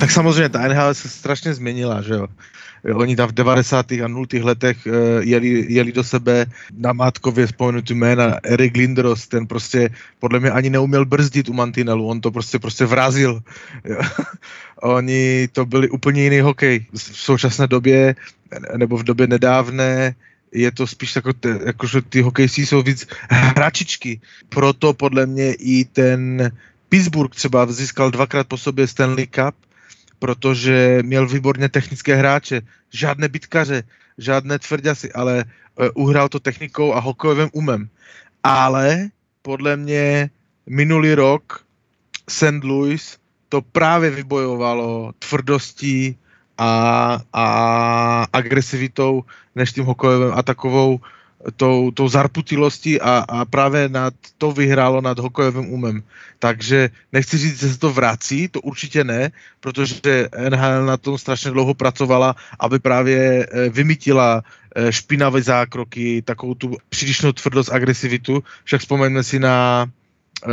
[0.00, 2.26] Tak samozřejmě ta NHL se strašně změnila, že jo.
[2.94, 3.92] Oni tam v 90.
[3.92, 4.26] a 0.
[4.42, 6.46] letech uh, jeli, jeli do sebe
[6.78, 12.08] na Mátkově spomenutý jména Erik Lindros, ten prostě podle mě ani neuměl brzdit u mantinelu,
[12.08, 13.40] on to prostě prostě vrazil.
[14.82, 16.86] Oni to byli úplně jiný hokej.
[16.94, 18.14] V současné době,
[18.76, 20.14] nebo v době nedávné,
[20.52, 24.20] je to spíš jako, te, jako že ty hokejistí jsou víc hračičky.
[24.48, 26.50] Proto podle mě i ten
[26.88, 29.54] Pittsburgh třeba získal dvakrát po sobě Stanley Cup,
[30.18, 33.82] protože měl výborně technické hráče, žádné bitkaře,
[34.18, 37.88] žádné tvrďasy, ale uh, uhrál to technikou a hokejovým umem.
[38.42, 39.08] Ale
[39.42, 40.30] podle mě
[40.66, 41.64] minulý rok
[42.28, 42.64] St.
[42.64, 46.16] Louis to právě vybojovalo tvrdostí
[46.58, 47.44] a, a
[48.32, 51.00] agresivitou než tím hokejovým a takovou
[51.56, 56.02] tou, tou zarputilostí a, a právě nad to vyhrálo nad hokejovým umem.
[56.38, 61.50] Takže nechci říct, že se to vrací, to určitě ne, protože NHL na tom strašně
[61.50, 64.42] dlouho pracovala, aby právě eh, vymytila
[64.76, 68.42] eh, špinavé zákroky, takovou tu přílišnou tvrdost, agresivitu.
[68.64, 69.86] Však vzpomeňme si na
[70.46, 70.52] uh,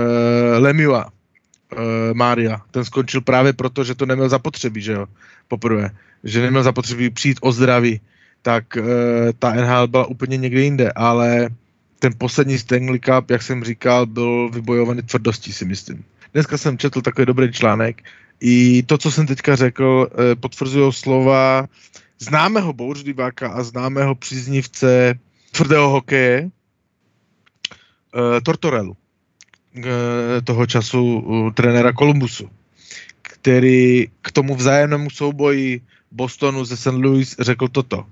[0.58, 1.80] Lemiua, uh,
[2.14, 2.62] Mária.
[2.72, 5.06] Ten skončil právě proto, že to neměl zapotřebí, že jo,
[5.48, 5.90] poprvé.
[6.24, 8.02] Že neměl zapotřebí přijít o zdraví
[8.46, 8.86] tak uh,
[9.40, 11.50] ta NHL byla úplně někde jinde, ale
[12.00, 16.04] ten poslední Stanley Cup, jak jsem říkal, byl vybojovaný tvrdostí, si myslím.
[16.34, 18.04] Dneska jsem četl takový dobrý článek.
[18.40, 21.68] I to, co jsem teďka řekl, uh, potvrzují slova
[22.20, 25.14] známého bouřliváka a známého příznivce
[25.52, 29.84] tvrdého hokeje uh, Tortorellu, uh,
[30.44, 32.50] toho času uh, trenéra Columbusu,
[33.22, 35.82] který k tomu vzájemnému souboji
[36.12, 37.02] Bostonu ze St.
[37.02, 38.06] Louis řekl toto.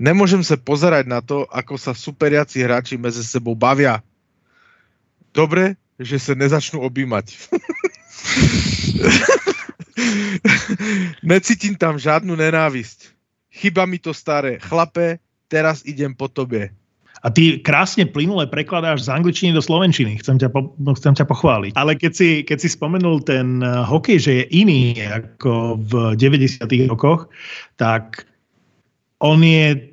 [0.00, 4.00] Nemôžem sa pozerať na to, ako sa superiaci hráči medzi sebou bavia.
[5.36, 7.36] Dobre, že sa nezačnú objímať.
[11.20, 13.12] Necítim tam žádnu nenávisť.
[13.52, 14.56] Chyba mi to staré.
[14.56, 15.20] Chlape,
[15.52, 16.72] teraz idem po tobie.
[17.20, 20.16] A ty krásne plynule prekladáš z angličtiny do slovenčiny.
[20.24, 21.76] Chcem ťa, po, chcem ťa pochváliť.
[21.76, 26.64] Ale keď si, keď si spomenul ten eh, hokej, že je iný ako v 90.
[26.88, 27.28] rokoch,
[27.76, 28.24] tak
[29.20, 29.89] on je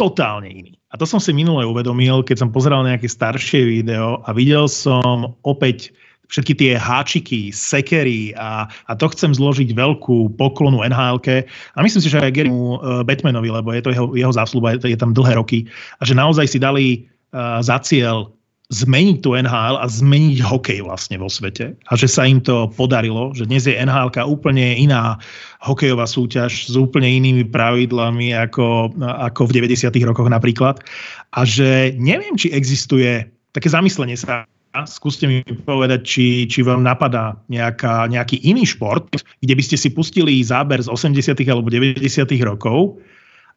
[0.00, 0.72] totálne iný.
[0.88, 5.36] A to som si minule uvedomil, keď som pozeral nejaké staršie video a videl som
[5.44, 5.92] opäť
[6.30, 12.08] všetky tie háčiky, sekery a, a to chcem zložiť veľkú poklonu nhl a myslím si,
[12.08, 15.36] že aj Garymu uh, Batmanovi, lebo je to jeho, jeho zásluba, je, je tam dlhé
[15.36, 15.66] roky
[15.98, 16.86] a že naozaj si dali
[17.34, 18.30] uh, za cieľ
[18.70, 21.74] zmeniť tú NHL a zmeniť hokej vlastne vo svete.
[21.90, 25.18] A že sa im to podarilo, že dnes je NHL úplne iná
[25.58, 29.90] hokejová súťaž s úplne inými pravidlami ako, ako v 90.
[30.06, 30.78] rokoch napríklad.
[31.34, 34.46] A že neviem, či existuje také zamyslenie sa
[34.86, 39.10] skúste mi povedať, či, či vám napadá nejaká, nejaký iný šport,
[39.42, 41.34] kde by ste si pustili záber z 80.
[41.50, 41.98] alebo 90.
[42.46, 43.02] rokov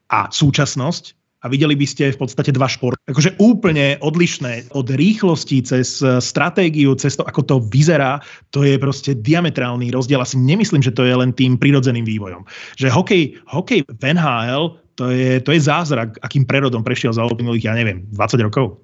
[0.10, 2.98] a súčasnosť a videli by ste v podstate dva športy.
[3.12, 8.24] Akože úplne odlišné od rýchlosti cez stratégiu, cez to, ako to vyzerá,
[8.56, 10.24] to je proste diametrálny rozdiel.
[10.24, 12.48] Asi nemyslím, že to je len tým prirodzeným vývojom.
[12.80, 17.66] Že hokej, hokej v NHL to je, to je zázrak, akým prerodom prešiel za uplynulých,
[17.66, 18.78] ja neviem, 20 rokov.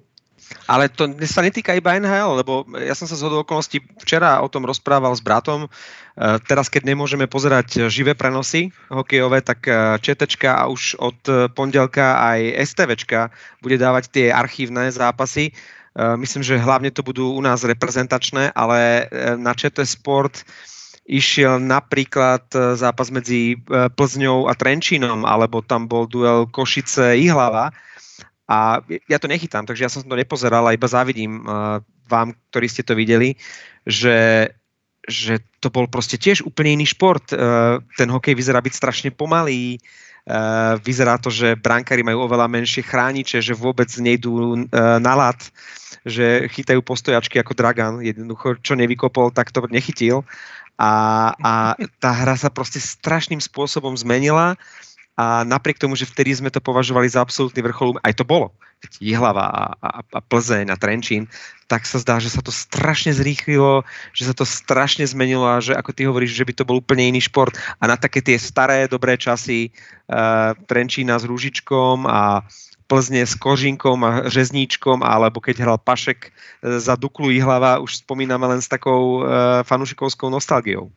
[0.66, 4.66] Ale to sa netýka iba NHL, lebo ja som sa z okolností včera o tom
[4.66, 5.66] rozprával s bratom.
[5.66, 5.68] E,
[6.46, 11.18] teraz, keď nemôžeme pozerať živé prenosy hokejové, tak e, ČTčka a už od
[11.54, 13.30] pondelka aj STVčka
[13.62, 15.50] bude dávať tie archívne zápasy.
[15.50, 15.52] E,
[16.18, 20.42] myslím, že hlavne to budú u nás reprezentačné, ale na ČT Sport
[21.10, 22.46] išiel napríklad
[22.78, 27.74] zápas medzi Plzňou a Trenčínom, alebo tam bol duel Košice-Ihlava
[28.50, 31.78] a ja to nechytám, takže ja som to nepozeral a iba závidím uh,
[32.10, 33.38] vám, ktorí ste to videli,
[33.86, 34.50] že,
[35.06, 37.30] že to bol proste tiež úplne iný šport.
[37.30, 42.82] Uh, ten hokej vyzerá byť strašne pomalý, uh, vyzerá to, že brankári majú oveľa menšie
[42.82, 44.66] chrániče, že vôbec nejdú
[44.98, 45.38] na lat,
[46.02, 50.26] že chytajú postojačky ako Dragan, jednoducho čo nevykopol, tak to nechytil.
[50.80, 50.92] A,
[51.38, 51.52] a
[52.02, 54.58] tá hra sa proste strašným spôsobom zmenila.
[55.20, 58.56] A napriek tomu, že vtedy sme to považovali za absolútny vrchol, aj to bolo,
[59.04, 61.28] Jihlava a, a, a Plzeň a Trenčín,
[61.68, 63.84] tak sa zdá, že sa to strašne zrýchlilo,
[64.16, 67.12] že sa to strašne zmenilo a že ako ty hovoríš, že by to bol úplne
[67.12, 69.68] iný šport a na také tie staré dobré časy
[70.08, 72.40] uh, Trenčína s Rúžičkom a
[72.88, 76.30] Plzne s Kožinkom a Řezníčkom, alebo keď hral Pašek e,
[76.82, 80.90] za Duklu Jihlava, už spomíname len s takou uh, fanušikovskou nostalgiou.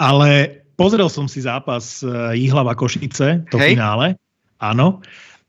[0.00, 3.74] Ale pozrel som si zápas eh, Jihlava Košice, to Hej.
[3.74, 4.14] finále.
[4.62, 5.02] Áno.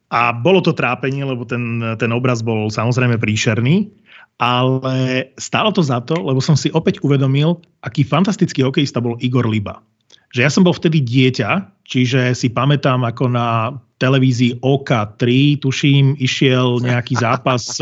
[0.09, 3.93] A bolo to trápenie, lebo ten, ten obraz bol samozrejme príšerný,
[4.41, 9.45] ale stálo to za to, lebo som si opäť uvedomil, aký fantastický hokejista bol Igor
[9.45, 9.77] Liba.
[10.33, 15.21] Že ja som bol vtedy dieťa, čiže si pamätám, ako na televízii OK3,
[15.61, 17.77] tuším, išiel nejaký zápas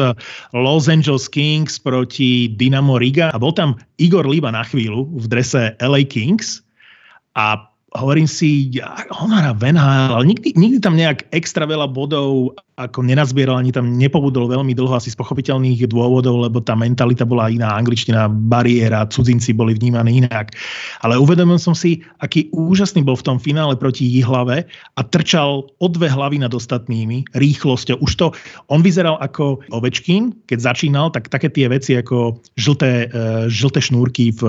[0.52, 5.78] Los Angeles Kings proti Dynamo Riga a bol tam Igor Liba na chvíľu v drese
[5.80, 6.66] LA Kings
[7.38, 12.58] a hovorím si, ja, on hrá v ale nikdy, nikdy tam nejak extra veľa bodov
[12.78, 17.50] ako nenazbieral, ani tam nepobudol veľmi dlho asi z pochopiteľných dôvodov, lebo tá mentalita bola
[17.50, 20.54] iná, angličtina, bariéra, cudzinci boli vnímaní inak.
[21.02, 25.88] Ale uvedomil som si, aký úžasný bol v tom finále proti Jihlave a trčal o
[25.90, 27.98] dve hlavy nad ostatnými rýchlosťou.
[27.98, 28.30] Už to,
[28.70, 34.38] on vyzeral ako Ovečkin, keď začínal, tak také tie veci ako žlté, uh, žlté šnúrky
[34.38, 34.42] v,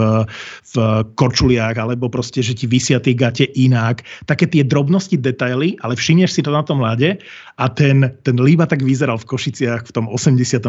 [0.69, 0.75] v
[1.17, 4.05] korčuliach, alebo proste, že ti vysia tie gate inak.
[4.29, 7.17] Také tie drobnosti, detaily, ale všimneš si to na tom ľade
[7.57, 10.63] a ten, ten Líba tak vyzeral v Košiciach v tom 86.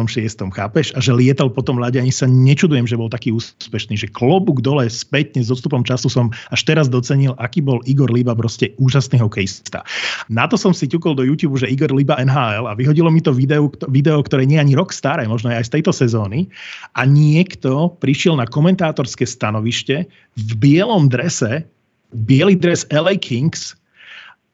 [0.50, 0.94] chápeš?
[0.94, 4.62] A že lietal po tom ľade, ani sa nečudujem, že bol taký úspešný, že klobúk
[4.62, 9.20] dole spätne s odstupom času som až teraz docenil, aký bol Igor Líba proste úžasný
[9.22, 9.82] hokejista.
[10.30, 13.34] Na to som si ťukol do YouTube, že Igor Líba NHL a vyhodilo mi to
[13.34, 16.50] video, video ktoré nie je ani rok staré, možno aj z tejto sezóny
[16.98, 21.66] a niekto prišiel na komentátorské stanovište v bielom drese,
[22.12, 23.78] biely dres LA Kings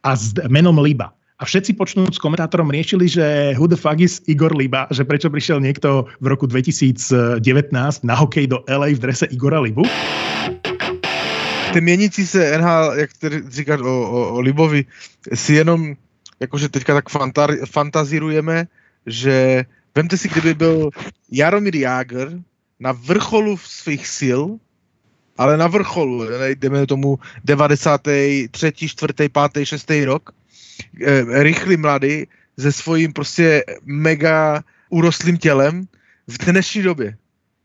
[0.05, 1.11] a s menom Liba.
[1.37, 5.29] A všetci počnúť s komentátorom riešili, že who the fuck is Igor Liba, že prečo
[5.29, 7.45] prišiel niekto v roku 2019
[8.09, 9.85] na hokej do LA v drese Igora Libu.
[11.77, 14.89] Ten měnící se NHL, jak ty říkáš o, o, o Libovi,
[15.37, 15.93] si jenom
[16.41, 18.65] jakože teďka tak fantar, fantazírujeme,
[19.05, 20.91] že vemte si, kdyby byl
[21.29, 22.41] Jaromír Jágr
[22.81, 24.41] na vrcholu svých sil,
[25.37, 26.25] ale na vrcholu,
[26.57, 28.49] jdeme tomu 93.,
[28.89, 29.91] 4., 5., 6.
[30.05, 30.33] rok,
[31.31, 32.27] rychlý mladý
[32.59, 35.89] se svým prostě mega urostlým tělem
[36.27, 37.17] v dnešní době.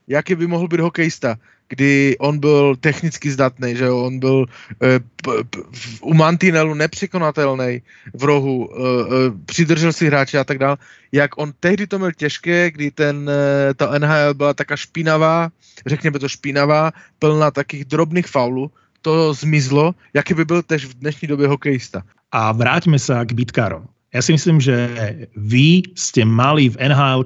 [0.07, 1.37] Jaký by mohl být hokejista,
[1.69, 4.45] kdy on byl technicky zdatný, že on byl
[4.83, 5.57] e, p, p,
[6.01, 7.81] u mantinelu nepřekonatelný
[8.13, 10.77] v rohu, e, e, přidržel si hráče a tak dále.
[11.11, 15.49] Jak on tehdy to měl těžké, kdy ten, e, ta NHL byla taká špinavá,
[15.85, 18.71] řekněme to špinavá, plná takých drobných faulů,
[19.01, 22.03] to zmizlo, jaký by byl tež v dnešní době hokejista.
[22.31, 23.87] A vráťme sa k bitkárom.
[24.15, 24.75] Ja si myslím, že
[25.35, 27.23] vy ste mali v nhl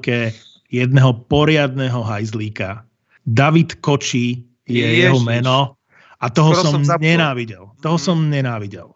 [0.70, 2.86] jedného poriadného hajzlíka.
[3.26, 5.02] David Koči je Ježiš.
[5.10, 5.78] jeho meno
[6.22, 7.70] a toho Skoro som, som nenávidel.
[7.82, 8.06] Toho mm.
[8.06, 8.95] som nenávidel.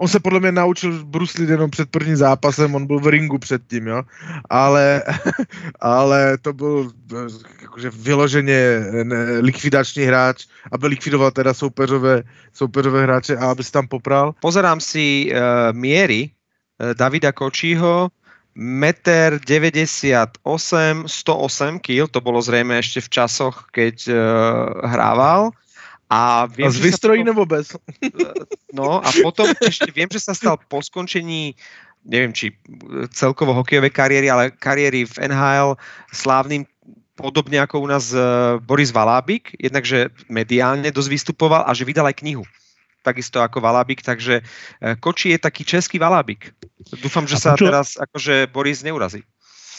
[0.00, 3.86] On se podle mě naučil bruslit jenom před prvním zápasem, on byl v ringu předtím,
[3.86, 4.02] jo.
[4.50, 5.02] Ale,
[5.80, 7.16] ale to byl eh,
[7.62, 8.80] jakože vyloženě
[9.40, 14.34] likvidační hráč, aby likvidoval teda soupeřové, soupeřové hráče a aby se tam popral.
[14.40, 15.38] Pozerám si uh,
[15.72, 16.34] miery uh,
[16.94, 18.08] Davida Kočího,
[18.56, 24.14] 1,98 m, 108 kg, to bolo zrejme ešte v časoch, keď uh,
[24.88, 25.50] hrával.
[26.10, 27.76] A, viem, A z vystrojí nebo bez?
[28.74, 31.58] No a potom ešte viem, že sa stal po skončení
[32.06, 32.56] neviem, či
[33.12, 35.76] celkovo hokejové kariéry, ale kariéry v NHL
[36.14, 36.64] slávnym
[37.12, 42.24] podobne ako u nás uh, Boris Valábik, jednakže mediálne dosť vystupoval a že vydal aj
[42.24, 42.44] knihu
[43.00, 46.52] takisto ako Valábik, takže uh, Koči je taký český Valábik.
[47.00, 49.24] Dúfam, že sa teraz akože Boris neurazí.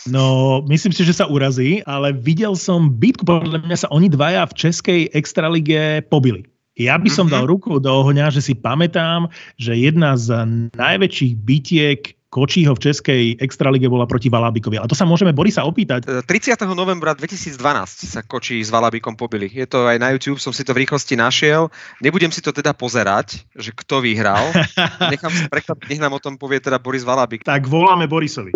[0.10, 4.50] No, myslím si, že sa urazí, ale videl som bitku, podľa mňa sa oni dvaja
[4.50, 6.48] v českej extralige pobili.
[6.74, 7.34] Ja by som Mhm.
[7.36, 10.34] dal ruku do ohňa, že si pamätám, že jedna z
[10.74, 14.80] najväčších bitiek Kočího v českej extralige bola proti Valábikovi.
[14.80, 16.08] Ale to sa môžeme Borisa opýtať.
[16.08, 16.64] E, 30.
[16.72, 17.60] novembra 2012
[18.08, 19.52] sa Koči s Valabikom pobili.
[19.52, 21.68] Je to aj na YouTube, som si to v rýchlosti našiel.
[22.00, 24.48] Nebudem si to teda pozerať, že kto vyhral.
[25.12, 27.44] Nechám sa prekvapiť, nech nám o tom povie teda Boris Valabik.
[27.44, 28.56] Tak voláme Borisovi.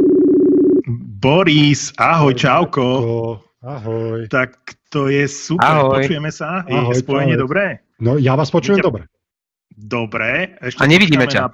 [1.25, 2.85] Boris, ahoj, čauko.
[2.85, 4.29] Ko- Ahoj.
[4.29, 5.97] Tak to je super, Ahoj.
[5.97, 6.61] počujeme sa.
[6.69, 7.49] Ahoj, je spojenie ahoj.
[7.49, 7.81] dobré?
[7.97, 9.03] No ja vás počujem Víte- dobre.
[9.73, 10.53] Dobre.
[10.61, 11.49] Ešte A nevidíme počkáme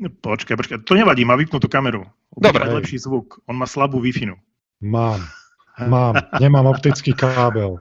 [0.00, 0.08] Na...
[0.08, 2.08] Počkaj, počkaj, to nevadí, má vypnutú kameru.
[2.32, 2.64] Dobre.
[2.64, 3.44] Mať lepší zvuk.
[3.44, 4.16] On má slabú wi
[4.80, 5.20] Mám.
[5.92, 6.16] Mám.
[6.40, 7.76] Nemám optický kábel.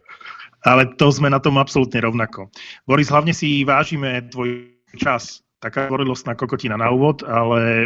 [0.67, 2.51] Ale to sme na tom absolútne rovnako.
[2.83, 5.39] Boris, hlavne si vážime tvoj čas.
[5.59, 7.83] Taká horilostná kokotina na úvod, ale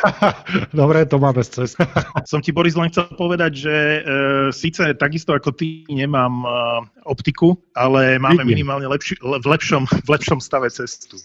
[0.80, 1.84] Dobre, to má bez cesty.
[2.30, 4.00] som ti, Boris, len chcel povedať, že e,
[4.48, 6.48] síce takisto ako ty nemám e,
[7.04, 8.64] optiku, ale máme Vidím.
[8.64, 11.20] minimálne lepši, le, v, lepšom, v lepšom stave cestu.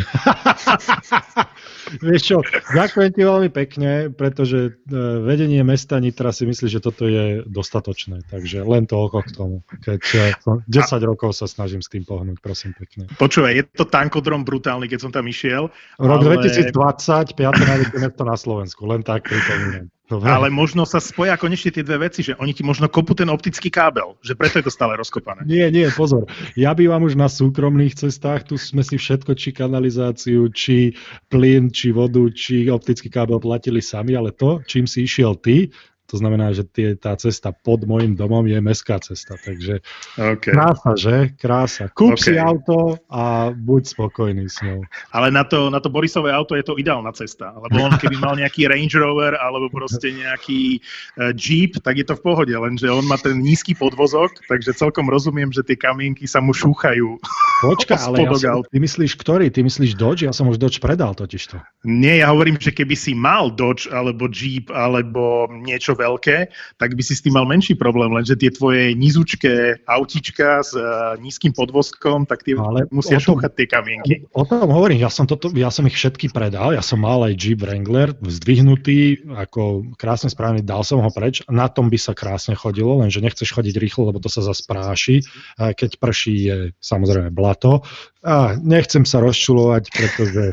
[2.06, 2.38] Vieš čo,
[2.70, 4.94] ďakujem ti veľmi pekne, pretože e,
[5.26, 8.22] vedenie mesta Nitra si myslí, že toto je dostatočné.
[8.30, 9.56] Takže len toľko k tomu.
[9.82, 13.10] Keď e, som 10 rokov sa snažím s tým pohnúť, prosím pekne.
[13.18, 17.36] Počúvaj, je to tankodrom brutálny, keď som tam išiel, Rok Ale- 2020, 5.
[17.36, 19.90] najväčšie mesto na Slovensku, len tak pripomínam.
[20.10, 20.26] Dobre.
[20.26, 23.70] ale možno sa spoja konečne tie dve veci, že oni ti možno kopú ten optický
[23.70, 25.46] kábel, že preto je to stále rozkopané.
[25.46, 26.26] Nie, nie, pozor.
[26.58, 30.98] Ja bývam už na súkromných cestách, tu sme si všetko, či kanalizáciu, či
[31.30, 35.70] plyn, či vodu, či optický kábel platili sami, ale to, čím si išiel ty,
[36.10, 39.38] to znamená, že tie, tá cesta pod môjim domom je mestská cesta.
[39.38, 39.80] Takže
[40.18, 40.52] Okay.
[40.52, 41.16] krása, že?
[41.38, 41.86] Krása.
[41.94, 42.22] Kúp OK.
[42.26, 44.82] si auto a buď spokojný s ňou.
[45.14, 47.54] Ale na to, na to Borisové auto je to ideálna cesta.
[47.54, 50.82] Lebo on keby mal nejaký Range Rover alebo proste nejaký
[51.16, 52.52] uh, Jeep, tak je to v pohode.
[52.52, 57.16] Lenže on má ten nízky podvozok, takže celkom rozumiem, že tie kamienky sa mu šúchajú.
[57.64, 59.52] Počka, ale ja som, ty myslíš ktorý?
[59.52, 60.24] Ty myslíš Dodge?
[60.24, 61.60] Ja som už Dodge predal totižto.
[61.84, 66.36] Nie, ja hovorím, že keby si mal Dodge alebo Jeep alebo niečo veľké,
[66.80, 71.20] tak by si s tým mal menší problém, lenže tie tvoje nízučké autička s uh,
[71.20, 74.14] nízkym podvozkom, tak tie Ale musia tom- šúchať tie kamienky.
[74.32, 77.36] O tom hovorím, ja som, toto, ja som ich všetky predal, ja som mal aj
[77.36, 82.56] Jeep Wrangler, zdvihnutý, ako krásne správny, dal som ho preč, na tom by sa krásne
[82.56, 85.20] chodilo, lenže nechceš chodiť rýchlo, lebo to sa zase práši,
[85.60, 87.82] a keď prší je samozrejme blato.
[88.20, 90.44] A nechcem sa rozčulovať, pretože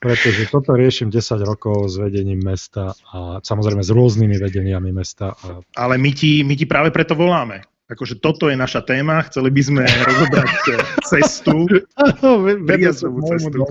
[0.00, 5.36] pretože toto riešim 10 rokov s vedením mesta a samozrejme s rôznymi vedeniami mesta.
[5.44, 7.60] A Ale my ti, my ti práve preto voláme.
[7.90, 10.78] Akože toto je naša téma, chceli by sme rozobrať eh,
[11.10, 11.66] cestu.
[12.70, 13.66] Prijazdovú cestu.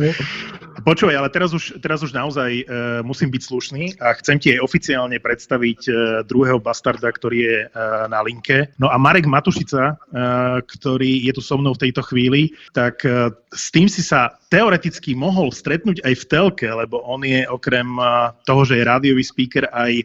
[0.83, 4.63] Počúvaj, ale teraz už, teraz už naozaj uh, musím byť slušný a chcem ti aj
[4.63, 8.71] oficiálne predstaviť uh, druhého bastarda, ktorý je uh, na linke.
[8.79, 13.27] No a Marek Matušica, uh, ktorý je tu so mnou v tejto chvíli, tak uh,
[13.51, 18.33] s tým si sa teoreticky mohol stretnúť aj v telke, lebo on je okrem uh,
[18.49, 20.03] toho, že je rádiový speaker, aj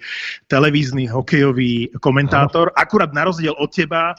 [0.52, 2.68] televízny hokejový komentátor.
[2.76, 4.12] Akurát na rozdiel od teba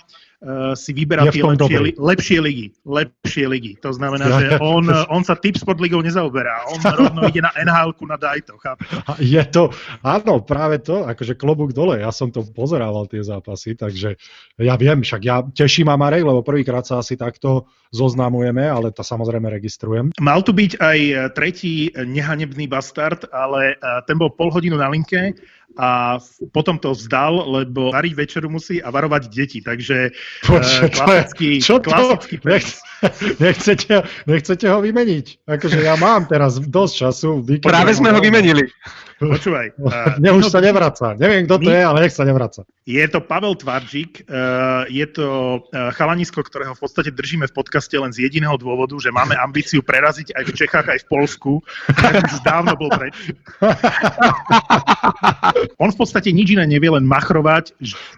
[0.78, 2.68] si vyberá v tie lepšie, li- lepšie ligy.
[2.86, 3.74] Lepšie ligy.
[3.82, 6.70] To znamená, Ja- že on, on sa tip sport ligou nezaoberá.
[6.70, 8.88] On rovno ide na nhl na Dajto, chápeš?
[9.18, 9.74] Je to,
[10.06, 14.16] áno, práve to, akože klobúk dole, ja som to pozerával tie zápasy, takže
[14.62, 19.02] ja viem, však ja teším ma Marek, lebo prvýkrát sa asi takto zoznamujeme, ale to
[19.02, 20.14] samozrejme registrujem.
[20.22, 24.92] Mal tu byť aj e, tretí e, nehanebný bastard, ale ten bol pol hodinu na
[24.92, 25.34] linke
[25.76, 26.22] a
[26.56, 29.60] potom to vzdal, lebo variť večeru musí a varovať deti.
[29.60, 31.92] Takže e, Počkaj, to je- klasický, čo to?
[31.92, 32.66] klasický Nech,
[33.44, 35.48] nechcete, nechcete ho vymeniť?
[35.50, 37.30] Akože ja mám teraz dosť času.
[37.60, 38.72] Práve sme ho vymenili.
[39.16, 39.80] Počúvaj.
[39.80, 41.16] Uh, Nech už sa nevraca.
[41.16, 42.68] Neviem, kto to je, ale nech sa nevraca.
[42.84, 47.96] Je to Pavel Tvarčík, uh, je to uh, chalanisko, ktorého v podstate držíme v podcaste
[47.96, 51.52] len z jediného dôvodu, že máme ambíciu preraziť aj v Čechách, aj v Polsku.
[51.96, 53.32] Už dávno bol preč.
[55.82, 57.72] On v podstate nič iné nevie, len machrovať,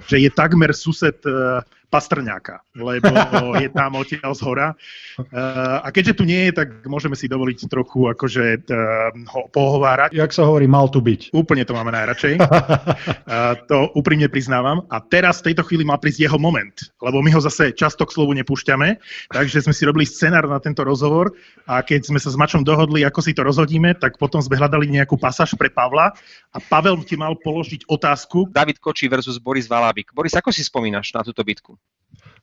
[0.09, 3.15] že je takmer sused uh, Pastrňáka, lebo
[3.63, 4.67] je tam odtiaľ z hora.
[5.15, 10.11] Uh, a keďže tu nie je, tak môžeme si dovoliť trochu akože uh, ho pohovárať.
[10.11, 11.31] Jak sa hovorí, mal tu byť.
[11.31, 12.43] Úplne to máme najradšej.
[12.43, 14.83] Uh, to úprimne priznávam.
[14.91, 18.11] A teraz v tejto chvíli má prísť jeho moment, lebo my ho zase často k
[18.19, 18.99] slovu nepúšťame,
[19.31, 21.31] takže sme si robili scenár na tento rozhovor
[21.71, 24.91] a keď sme sa s Mačom dohodli, ako si to rozhodíme, tak potom sme hľadali
[24.91, 26.11] nejakú pasáž pre Pavla
[26.51, 28.51] a Pavel ti mal položiť otázku.
[28.51, 30.11] David Kočí versus Boris Valábik.
[30.11, 31.76] Boris, ako si spomínaš na túto bitku?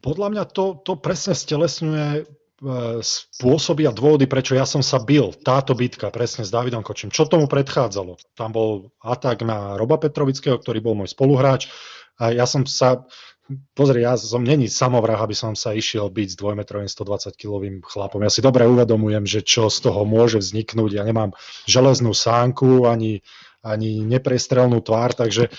[0.04, 2.22] Podľa mňa to, to presne stelesňuje e,
[3.00, 5.32] spôsoby a dôvody, prečo ja som sa bil.
[5.32, 7.08] Táto bitka presne s Davidom Kočím.
[7.08, 8.20] Čo tomu predchádzalo?
[8.36, 11.72] Tam bol atak na Roba Petrovického, ktorý bol môj spoluhráč.
[12.20, 13.08] A ja som sa,
[13.72, 18.20] pozri, ja som není samovrah, aby som sa išiel byť s dvojmetrovým 120 kilovým chlapom.
[18.20, 21.00] Ja si dobre uvedomujem, že čo z toho môže vzniknúť.
[21.00, 21.32] Ja nemám
[21.64, 23.24] železnú sánku ani
[23.64, 25.50] ani neprestrelnú tvár, takže e,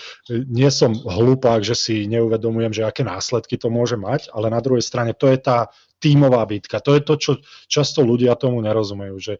[0.46, 4.86] nie som hlupák, že si neuvedomujem, že aké následky to môže mať, ale na druhej
[4.86, 6.78] strane to je tá tímová bitka.
[6.78, 7.32] To je to, čo
[7.66, 9.34] často ľudia tomu nerozumejú, že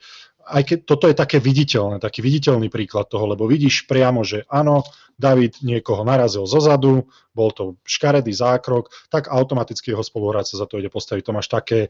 [0.46, 4.86] aj keď toto je také viditeľné, taký viditeľný príklad toho, lebo vidíš priamo, že áno,
[5.16, 10.76] David niekoho narazil zo zadu, bol to škaredý zákrok, tak automaticky jeho spoluhráč za to
[10.76, 11.22] ide postaviť.
[11.24, 11.88] To máš také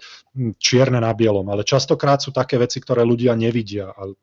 [0.63, 4.15] čierne na bielom, ale častokrát sú také veci, ktoré ľudia nevidia a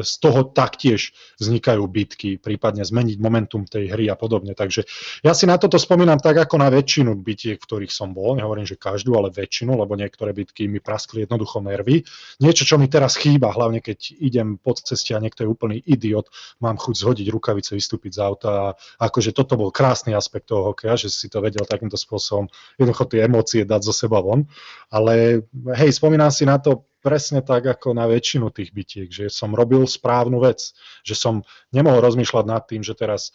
[0.00, 4.56] z toho taktiež vznikajú bitky, prípadne zmeniť momentum tej hry a podobne.
[4.56, 4.88] Takže
[5.20, 8.32] ja si na toto spomínam tak ako na väčšinu bitiek, v ktorých som bol.
[8.40, 12.00] Nehovorím, že každú, ale väčšinu, lebo niektoré bitky mi praskli jednoducho nervy.
[12.40, 16.32] Niečo, čo mi teraz chýba, hlavne keď idem pod ceste a niekto je úplný idiot,
[16.64, 18.50] mám chuť zhodiť rukavice, vystúpiť z auta.
[18.72, 22.48] A akože toto bol krásny aspekt toho hokeja, že si to vedel takýmto spôsobom
[22.80, 24.48] jednoducho tie emócie dať zo seba von.
[24.88, 25.44] Ale
[25.76, 29.86] hej, spomínam si na to presne tak ako na väčšinu tých bitiek, že som robil
[29.86, 30.72] správnu vec,
[31.06, 33.30] že som nemohol rozmýšľať nad tým, že teraz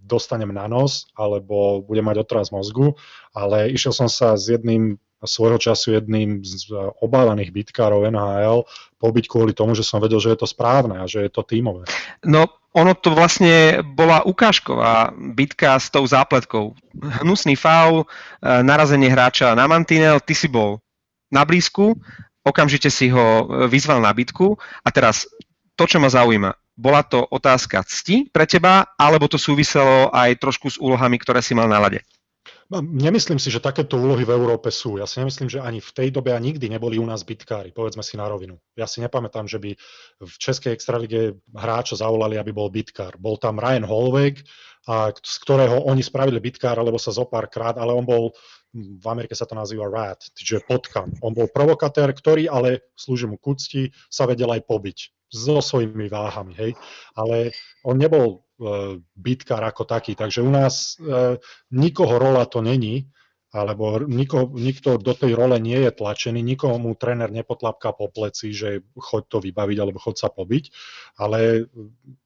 [0.00, 2.96] dostanem na nos alebo budem mať otraz mozgu,
[3.36, 8.66] ale išiel som sa s jedným svojho času jedným z obávaných bitkárov NHL
[8.98, 11.86] pobiť kvôli tomu, že som vedel, že je to správne a že je to tímové.
[12.26, 16.74] No, ono to vlastne bola ukážková bitka s tou zápletkou.
[17.22, 18.06] Hnusný faul, e,
[18.42, 20.82] narazenie hráča na mantinel, ty si bol
[21.30, 21.94] na blízku
[22.44, 25.24] okamžite si ho e, vyzval na bitku a teraz
[25.74, 30.70] to, čo ma zaujíma, bola to otázka cti pre teba, alebo to súviselo aj trošku
[30.70, 32.04] s úlohami, ktoré si mal na lade?
[32.72, 34.96] No, nemyslím si, že takéto úlohy v Európe sú.
[34.96, 38.00] Ja si nemyslím, že ani v tej dobe a nikdy neboli u nás bitkári, povedzme
[38.00, 38.56] si na rovinu.
[38.72, 39.76] Ja si nepamätám, že by
[40.24, 43.20] v Českej extralige hráča zavolali, aby bol bitkár.
[43.20, 44.40] Bol tam Ryan Holweg,
[44.84, 48.36] a z ktorého oni spravili bitkár, alebo sa zo pár krát, ale on bol
[48.74, 51.14] v Amerike sa to nazýva rat, čiže potkan.
[51.22, 54.98] On bol provokatér, ktorý ale slúži mu kucti, sa vedel aj pobiť
[55.30, 56.72] so svojimi váhami, hej.
[57.14, 57.54] Ale
[57.86, 58.38] on nebol e,
[59.14, 61.38] bitkár ako taký, takže u nás e,
[61.74, 63.10] nikoho rola to není,
[63.54, 68.50] alebo niko, nikto do tej role nie je tlačený, nikomu mu tréner nepotlapká po pleci,
[68.50, 70.74] že choď to vybaviť alebo choď sa pobiť,
[71.22, 71.70] ale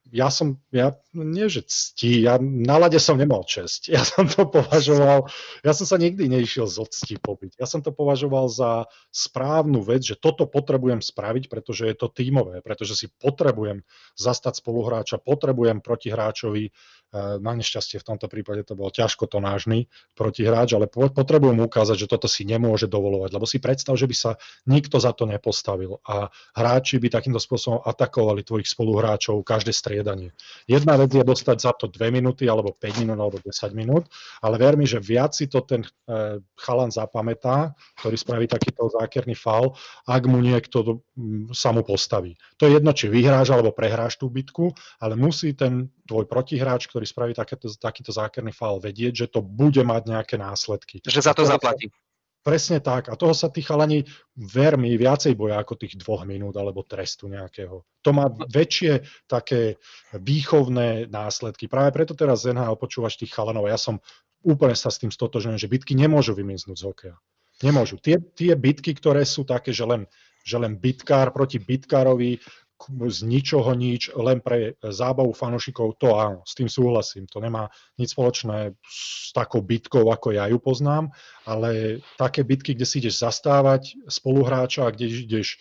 [0.09, 3.92] ja som, ja, nie že cti, ja na lade som nemal česť.
[3.92, 5.28] Ja som to považoval,
[5.66, 7.59] ja som sa nikdy neišiel zo cti pobiť.
[7.59, 12.64] Ja som to považoval za správnu vec, že toto potrebujem spraviť, pretože je to tímové,
[12.64, 13.84] pretože si potrebujem
[14.16, 16.72] zastať spoluhráča, potrebujem proti hráčovi
[17.09, 22.04] Eh, na nešťastie v tomto prípade to bol ťažko to nážny protihráč, ale potrebujem ukázať,
[22.04, 24.30] že toto si nemôže dovolovať, lebo si predstav, že by sa
[24.68, 30.30] nikto za to nepostavil a hráči by takýmto spôsobom atakovali tvojich spoluhráčov každé striedanie.
[30.70, 34.07] Jedna vec je dostať za to 2 minúty, alebo 5 minút, alebo 10 minút,
[34.38, 39.34] ale ver mi, že viac si to ten e, chalan zapamätá, ktorý spraví takýto zákerný
[39.34, 39.74] faul,
[40.07, 41.03] ak mu niekto
[41.51, 42.38] sa mu postaví.
[42.62, 44.70] To je jedno, či vyhráš alebo prehráš tú bitku,
[45.03, 49.82] ale musí ten tvoj protihráč, ktorý spraví takéto, takýto zákerný faul, vedieť, že to bude
[49.82, 51.03] mať nejaké následky.
[51.03, 51.90] Že za to zaplatí.
[52.39, 53.12] Presne tak.
[53.12, 54.07] A toho sa tí chalani
[54.39, 57.84] vermi viacej boja ako tých dvoch minút alebo trestu nejakého.
[58.07, 59.76] To má väčšie také
[60.16, 61.68] výchovné následky.
[61.68, 63.68] Práve preto teraz z NHL počúvaš tých chalanov.
[63.68, 64.01] Ja som
[64.47, 67.16] úplne sa s tým stotožujem, že bitky nemôžu vymiznúť z hokeja.
[67.59, 67.99] Nemôžu.
[67.99, 70.07] Tie, tie bitky, ktoré sú také, že len,
[70.47, 72.39] že len bitkár proti bitkárovi,
[72.86, 77.26] z ničoho nič, len pre zábavu fanúšikov, to áno, s tým súhlasím.
[77.34, 77.66] To nemá
[77.98, 81.10] nič spoločné s takou bitkou, ako ja ju poznám,
[81.42, 85.58] ale také bitky, kde si ideš zastávať spoluhráča kde ideš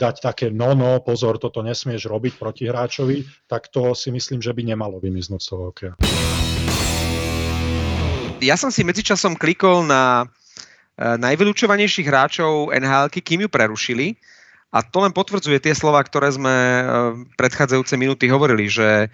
[0.00, 4.56] dať také no, no, pozor, toto nesmieš robiť proti hráčovi, tak to si myslím, že
[4.56, 5.94] by nemalo vymiznúť z toho hokeja.
[8.42, 14.06] Ja som si medzičasom klikol na uh, najvylúčovanejších hráčov NHL, kým ju prerušili.
[14.72, 16.84] A to len potvrdzuje tie slova, ktoré sme uh,
[17.36, 19.12] predchádzajúce minúty hovorili, že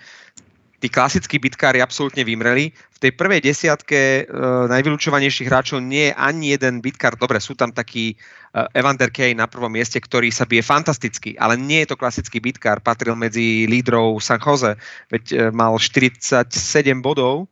[0.78, 2.70] tí klasickí bitkári absolútne vymreli.
[2.70, 7.18] V tej prvej desiatke uh, najvylúčovanejších hráčov nie je ani jeden bitkár.
[7.18, 8.14] Dobre, sú tam takí
[8.54, 12.38] uh, Evander Kay na prvom mieste, ktorý sa bije fantasticky, ale nie je to klasický
[12.38, 12.78] bitkár.
[12.78, 14.78] Patril medzi lídrov San Jose,
[15.10, 16.54] veď uh, mal 47
[17.02, 17.50] bodov.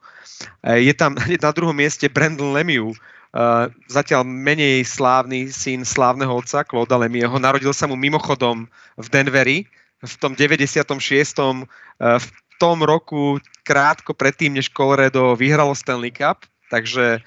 [0.62, 2.94] Uh, je tam na druhom mieste Brandon Lemieux,
[3.87, 7.37] zatiaľ menej slávny syn slávneho otca, Claude Lemieho.
[7.37, 8.64] Narodil sa mu mimochodom
[8.97, 9.59] v Denveri
[10.01, 10.97] v tom 96.
[11.41, 11.64] Uh,
[12.20, 12.26] v
[12.57, 17.20] tom roku, krátko predtým, než Colorado vyhralo Stanley Cup, takže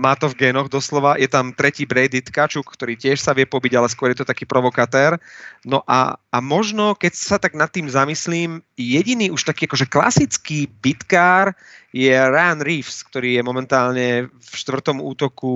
[0.00, 1.20] má to v génoch doslova.
[1.20, 4.48] Je tam tretí Brady Tkačuk, ktorý tiež sa vie pobiť, ale skôr je to taký
[4.48, 5.20] provokatér.
[5.68, 10.72] No a, a možno, keď sa tak nad tým zamyslím, jediný už taký akože klasický
[10.80, 11.52] bitkár
[11.92, 15.52] je Ryan Reeves, ktorý je momentálne v štvrtom útoku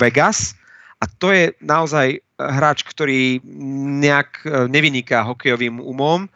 [0.00, 0.56] Vegas.
[0.98, 3.38] A to je naozaj hráč, ktorý
[4.02, 4.42] nejak
[4.72, 6.26] nevyniká hokejovým umom,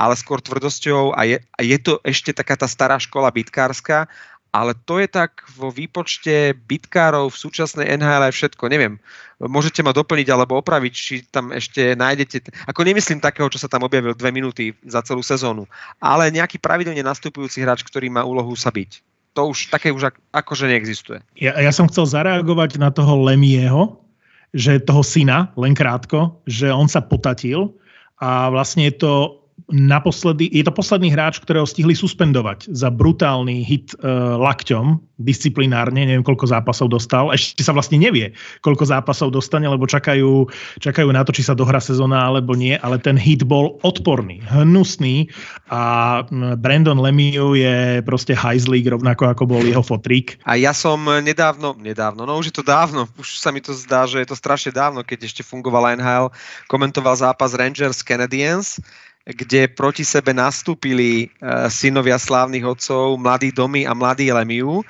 [0.00, 4.08] ale skôr tvrdosťou a je, a je to ešte taká tá stará škola bitkárska,
[4.50, 8.66] ale to je tak vo výpočte bitkárov v súčasnej NHL aj všetko.
[8.66, 8.98] Neviem,
[9.38, 13.86] môžete ma doplniť alebo opraviť, či tam ešte nájdete, ako nemyslím takého, čo sa tam
[13.86, 15.70] objavil dve minúty za celú sezónu,
[16.02, 19.00] ale nejaký pravidelne nastupujúci hráč, ktorý má úlohu sa byť.
[19.38, 21.22] To už také už akože neexistuje.
[21.38, 24.02] Ja, ja som chcel zareagovať na toho Lemieho,
[24.50, 27.70] že toho syna, len krátko, že on sa potatil
[28.18, 29.39] a vlastne je to
[29.70, 36.24] naposledy, je to posledný hráč, ktorého stihli suspendovať za brutálny hit uh, lakťom, disciplinárne, neviem
[36.24, 38.32] koľko zápasov dostal, ešte sa vlastne nevie,
[38.64, 40.48] koľko zápasov dostane, lebo čakajú,
[40.80, 45.28] čakajú na to, či sa dohra sezóna alebo nie, ale ten hit bol odporný, hnusný
[45.68, 46.24] a
[46.56, 50.40] Brandon Lemieux je proste hajzlík, rovnako ako bol jeho fotrík.
[50.48, 54.08] A ja som nedávno, nedávno, no už je to dávno, už sa mi to zdá,
[54.08, 56.32] že je to strašne dávno, keď ešte fungovala NHL,
[56.72, 58.80] komentoval zápas Rangers Canadiens,
[59.26, 64.80] kde proti sebe nastúpili uh, synovia slávnych otcov, mladí Domy a mladí Lemiu.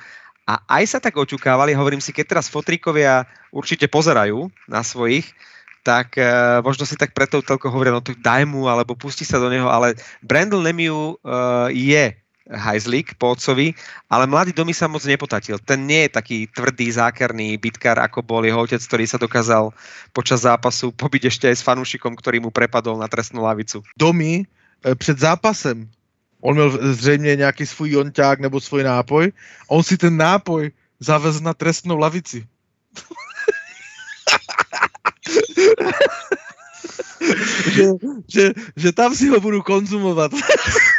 [0.47, 5.27] A aj sa tak oťukávali, hovorím si, keď teraz fotrikovia určite pozerajú na svojich,
[5.81, 9.41] tak uh, možno si tak preto toľko hovoria, no to daj mu, alebo pusti sa
[9.41, 13.77] do neho, ale Brandon Lemiu uh, je hajzlík po otcovi,
[14.09, 15.61] ale mladý Domy sa moc nepotatil.
[15.61, 19.69] Ten nie je taký tvrdý, zákerný bitkár, ako bol jeho otec, ktorý sa dokázal
[20.09, 23.85] počas zápasu pobiť ešte aj s fanúšikom, ktorý mu prepadol na trestnú lavicu.
[23.93, 24.45] Domy e,
[24.95, 25.85] před zápasem,
[26.41, 29.31] on měl zřejmě nějaký svůj jonťák nebo svůj nápoj,
[29.67, 32.41] on si ten nápoj zavez na trestnou lavici.
[37.71, 37.85] že,
[38.27, 40.31] že, že tam si ho budu konzumovat.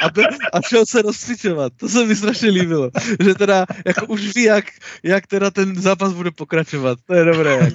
[0.00, 0.22] a, be,
[0.52, 1.72] a šel se rozcvičovat.
[1.76, 2.90] To se mi strašně líbilo.
[3.20, 4.64] Že teda jako už ví, jak,
[5.02, 6.98] jak teda ten zápas bude pokračovat.
[7.06, 7.70] To je dobré.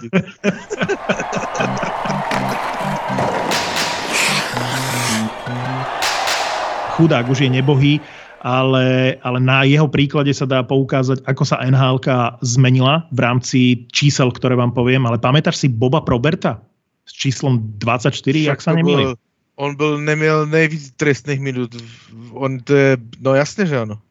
[6.93, 8.01] Chudák už je nebohý,
[8.43, 11.97] ale, ale na jeho príklade sa dá poukázať, ako sa nhl
[12.45, 13.59] zmenila v rámci
[13.89, 15.07] čísel, ktoré vám poviem.
[15.07, 16.61] Ale pamätáš si Boba Proberta
[17.07, 19.15] s číslom 24, Však ak sa nemýlim?
[19.55, 21.75] On byl, neměl nejvíc trestných minút.
[22.33, 24.01] On to je, no jasne, že áno.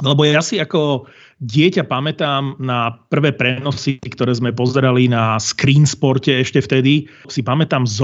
[0.00, 1.04] Lebo ja si ako
[1.44, 7.04] dieťa pamätám na prvé prenosy, ktoré sme pozerali na screen sporte ešte vtedy.
[7.28, 8.00] Si pamätám z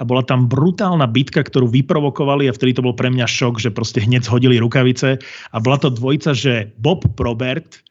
[0.00, 3.72] a bola tam brutálna bitka, ktorú vyprovokovali a vtedy to bol pre mňa šok, že
[3.72, 5.20] proste hneď zhodili rukavice.
[5.52, 7.84] A bola to dvojica, že Bob Probert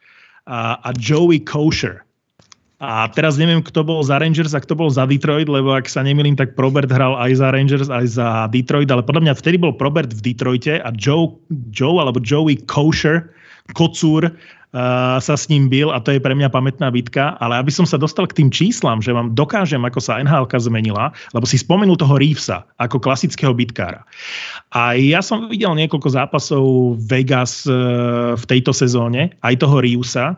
[0.50, 2.02] a, a Joey Kosher.
[2.84, 6.04] A teraz neviem, kto bol za Rangers a kto bol za Detroit, lebo ak sa
[6.04, 9.72] nemýlim, tak Probert hral aj za Rangers, aj za Detroit, ale podľa mňa vtedy bol
[9.72, 11.32] Probert v Detroite a Joe,
[11.72, 13.32] Joe alebo Joey Kosher,
[13.72, 17.72] Kocúr, uh, sa s ním bil a to je pre mňa pamätná bitka, ale aby
[17.72, 21.56] som sa dostal k tým číslam, že vám dokážem, ako sa nhl zmenila, lebo si
[21.56, 24.04] spomenul toho Reevesa ako klasického bitkára.
[24.76, 30.36] A ja som videl niekoľko zápasov Vegas uh, v tejto sezóne, aj toho Reevesa,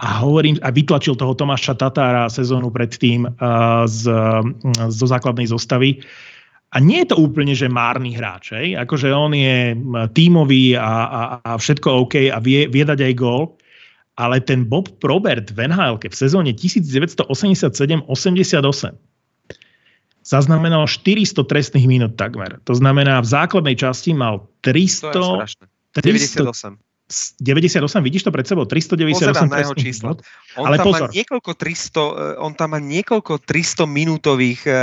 [0.00, 3.28] a hovorím, a vytlačil toho Tomáša Tatára sezónu predtým
[3.84, 4.00] z,
[4.88, 6.00] zo základnej zostavy.
[6.72, 8.56] A nie je to úplne, že márny hráč.
[8.56, 8.80] Hej?
[8.80, 9.76] Akože on je
[10.16, 13.60] tímový a, a, a všetko OK a vie, vie dať aj gól.
[14.16, 18.08] Ale ten Bob Probert v NHL v sezóne 1987-88
[20.20, 22.60] zaznamenal 400 trestných minút takmer.
[22.68, 25.12] To znamená, v základnej časti mal 300...
[25.12, 26.89] To je 300, 98.
[27.42, 28.64] 98, vidíš to pred sebou?
[28.64, 30.10] 398 Pozerám na jeho čísla.
[30.54, 31.06] On, Ale tam pozor.
[31.06, 34.76] má niekoľko 300, eh, on tam má niekoľko 300 minútových uh,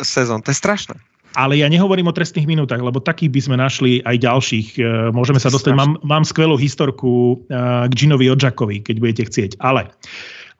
[0.00, 0.40] sezón.
[0.44, 0.96] To je strašné.
[1.36, 4.68] Ale ja nehovorím o trestných minútach, lebo takých by sme našli aj ďalších.
[4.80, 5.76] E, Môžeme sa dostať.
[5.76, 7.54] Mám, mám skvelú historku e,
[7.86, 9.50] k Ginovi Odžakovi, keď budete chcieť.
[9.60, 9.92] Ale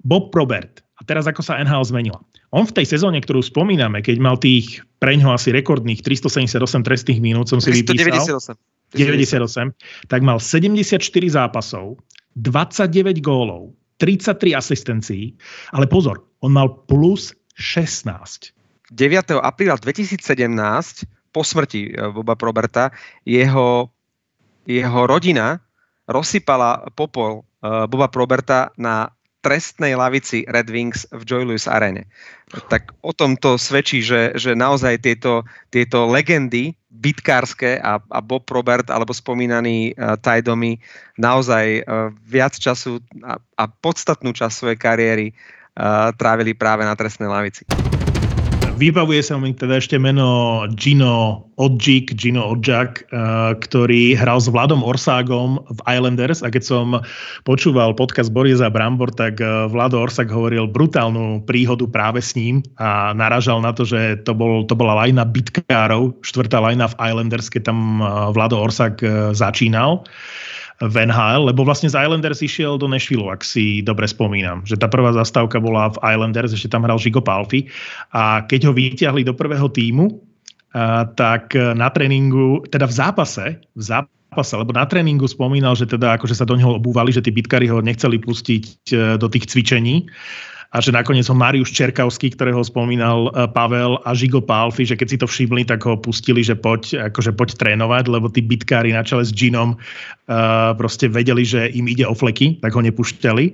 [0.05, 2.21] Bob Probert, a teraz ako sa NHL zmenila.
[2.53, 7.49] On v tej sezóne, ktorú spomíname, keď mal tých preňho asi rekordných 378 trestných minút,
[7.49, 8.78] som si vypísal, 398.
[8.95, 9.75] 98,
[10.09, 12.01] tak mal 74 zápasov,
[12.37, 15.35] 29 gólov, 33 asistencií,
[15.75, 18.55] ale pozor, on mal plus 16.
[18.95, 19.45] 9.
[19.45, 20.23] apríla 2017
[21.35, 22.89] po smrti eh, Boba Proberta
[23.29, 23.93] jeho,
[24.65, 25.61] jeho rodina
[26.09, 32.11] rozsypala popol eh, Boba Proberta na trestnej lavici Red Wings v Joy Louis arene.
[32.69, 38.49] Tak o tom to svedčí, že, že naozaj tieto, tieto legendy bitkárske a, a Bob
[38.49, 40.83] Probert alebo spomínaný uh, Ty Domi
[41.21, 47.31] naozaj uh, viac času a, a podstatnú časť svojej kariéry uh, trávili práve na trestnej
[47.31, 47.63] lavici.
[48.79, 54.87] Vybavuje sa mi teda ešte meno Gino Odžik, Gino Odžak, eh, ktorý hral s Vladom
[54.87, 56.47] Orságom v Islanders.
[56.47, 57.03] A keď som
[57.43, 63.11] počúval podcast Borieza Brambor, tak eh, Vlado Orsák hovoril brutálnu príhodu práve s ním a
[63.19, 67.75] naražal na to, že to, bol, to bola lajna bitkárov, štvrtá lajna v Islanders, keď
[67.75, 69.03] tam eh, Vlado Orsák
[69.35, 70.07] začínal
[70.79, 74.63] v NHL, lebo vlastne z Islanders išiel do Nashville, ak si dobre spomínam.
[74.63, 77.67] Že tá prvá zastávka bola v Islanders, ešte tam hral Žigo Palfi
[78.15, 80.07] a keď ho vyťahli do prvého týmu,
[80.79, 86.15] a, tak na tréningu, teda v zápase, v zápase, lebo na tréningu spomínal, že teda
[86.15, 88.65] akože sa do neho obúvali, že tí bitkári ho nechceli pustiť
[88.95, 90.07] e, do tých cvičení
[90.69, 95.09] a že nakoniec ho Mariuš Čerkavský, ktorého spomínal e, Pavel a Žigo Pálfi, že keď
[95.09, 99.01] si to všimli, tak ho pustili, že poď, akože poď trénovať, lebo tí bitkári na
[99.01, 103.45] čele s Ginom uh, proste vedeli, že im ide o fleky, tak ho nepúšťali.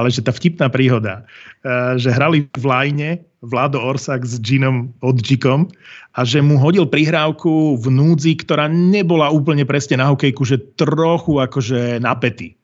[0.00, 1.28] Ale že tá vtipná príhoda,
[1.62, 3.10] uh, že hrali v lajne
[3.44, 5.68] Vlado Orsak s Ginom Odžikom
[6.16, 11.36] a že mu hodil prihrávku v núdzi, ktorá nebola úplne presne na hokejku, že trochu
[11.36, 12.56] akože napätý.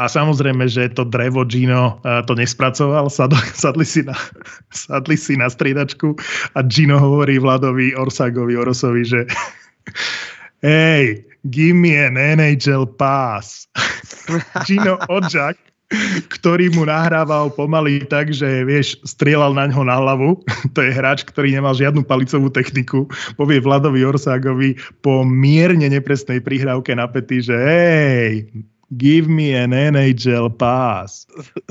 [0.00, 4.16] A samozrejme, že to drevo Gino uh, to nespracoval, Sad, sadli, si na,
[4.72, 6.16] sadli si na striedačku
[6.56, 9.28] a Gino hovorí Vladovi Orsagovi Orosovi, že
[10.64, 11.20] hej,
[11.52, 13.68] give me an NHL pass.
[14.64, 15.60] Gino Odžak,
[16.32, 20.40] ktorý mu nahrával pomaly tak, že vieš, strieľal na ňo na hlavu.
[20.72, 23.04] To je hráč, ktorý nemal žiadnu palicovú techniku.
[23.36, 28.48] Povie Vladovi Orságovi po mierne nepresnej prihrávke na pety, že hej,
[28.96, 31.26] give me an NHL pass.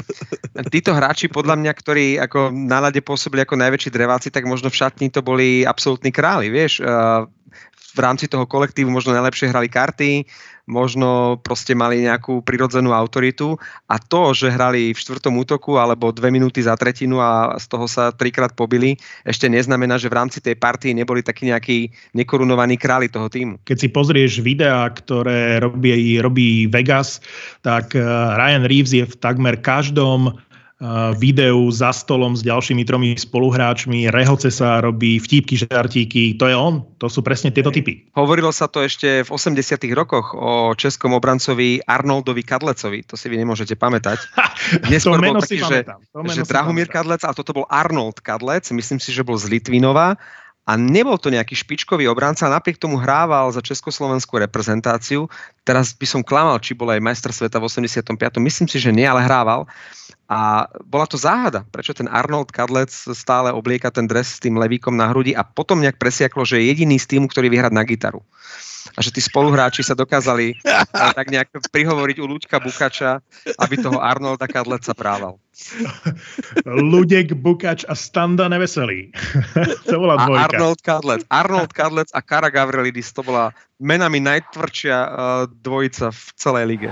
[0.74, 4.80] Títo hráči, podľa mňa, ktorí ako na lade pôsobili ako najväčší dreváci, tak možno v
[4.80, 6.80] šatni to boli absolútni králi, vieš.
[6.80, 7.28] Uh,
[7.90, 10.24] v rámci toho kolektívu možno najlepšie hrali karty,
[10.70, 13.58] možno proste mali nejakú prirodzenú autoritu
[13.90, 17.90] a to, že hrali v štvrtom útoku alebo dve minúty za tretinu a z toho
[17.90, 18.94] sa trikrát pobili,
[19.26, 23.58] ešte neznamená, že v rámci tej partii neboli takí nejakí nekorunovaní králi toho týmu.
[23.66, 27.18] Keď si pozrieš videá, ktoré robí, robí Vegas,
[27.66, 28.06] tak eh,
[28.38, 30.38] Ryan Reeves je v takmer každom
[31.20, 36.88] videu za stolom s ďalšími tromi spoluhráčmi, rehoce sa robí, vtípky, žartíky, to je on,
[37.04, 38.08] to sú presne tieto typy.
[38.16, 39.60] Hovorilo sa to ešte v 80
[39.92, 44.24] rokoch o českom obrancovi Arnoldovi Kadlecovi, to si vy nemôžete pamätať.
[44.88, 45.84] to meno taký, si že.
[46.16, 46.88] To meno že Drahomír.
[46.88, 50.16] Kadlec, a toto bol Arnold Kadlec, myslím si, že bol z Litvinova
[50.70, 55.26] a nebol to nejaký špičkový obranca, napriek tomu hrával za československú reprezentáciu.
[55.70, 58.18] Teraz by som klamal, či bol aj majster sveta v 85.
[58.42, 59.70] Myslím si, že nie, ale hrával.
[60.26, 64.98] A bola to záhada, prečo ten Arnold Kadlec stále oblieka ten dres s tým levíkom
[64.98, 68.22] na hrudi a potom nejak presiaklo, že je jediný z týmu, ktorý vyhrať na gitaru.
[68.98, 73.22] A že tí spoluhráči sa dokázali eh, tak nejak prihovoriť u Luďka Bukača,
[73.62, 75.38] aby toho Arnolda Kadleca prával.
[76.66, 79.12] Ludek Bukač a Standa Neveselý.
[79.90, 80.46] to bola A dvojka.
[80.46, 81.22] Arnold Kadlec.
[81.28, 85.10] Arnold Kadlec a Kara Gavrilidis, to bola menami najtvrdšia uh,
[85.60, 86.90] dvojica v celej lige.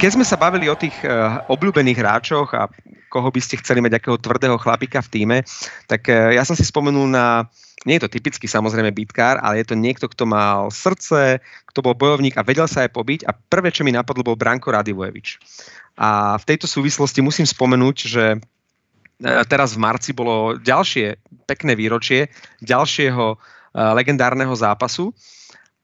[0.00, 2.72] Keď sme sa bavili o tých uh, obľúbených hráčoch a
[3.12, 5.38] koho by ste chceli mať akého tvrdého chlapika v týme,
[5.84, 7.44] tak uh, ja som si spomenul na,
[7.84, 11.92] nie je to typický samozrejme bitkár, ale je to niekto, kto mal srdce, kto bol
[11.92, 15.36] bojovník a vedel sa aj pobiť a prvé, čo mi napadlo, bol Branko Radivojevič.
[16.00, 18.38] A v tejto súvislosti musím spomenúť, že e,
[19.48, 22.32] teraz v marci bolo ďalšie pekné výročie
[22.64, 23.36] ďalšieho
[23.70, 25.14] legendárneho zápasu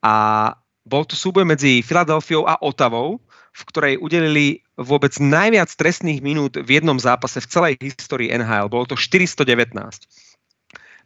[0.02, 0.50] a
[0.86, 3.18] bol to súboj medzi Filadelfiou a Otavou,
[3.50, 8.70] v ktorej udelili vôbec najviac trestných minút v jednom zápase v celej histórii NHL.
[8.70, 9.74] Bolo to 419.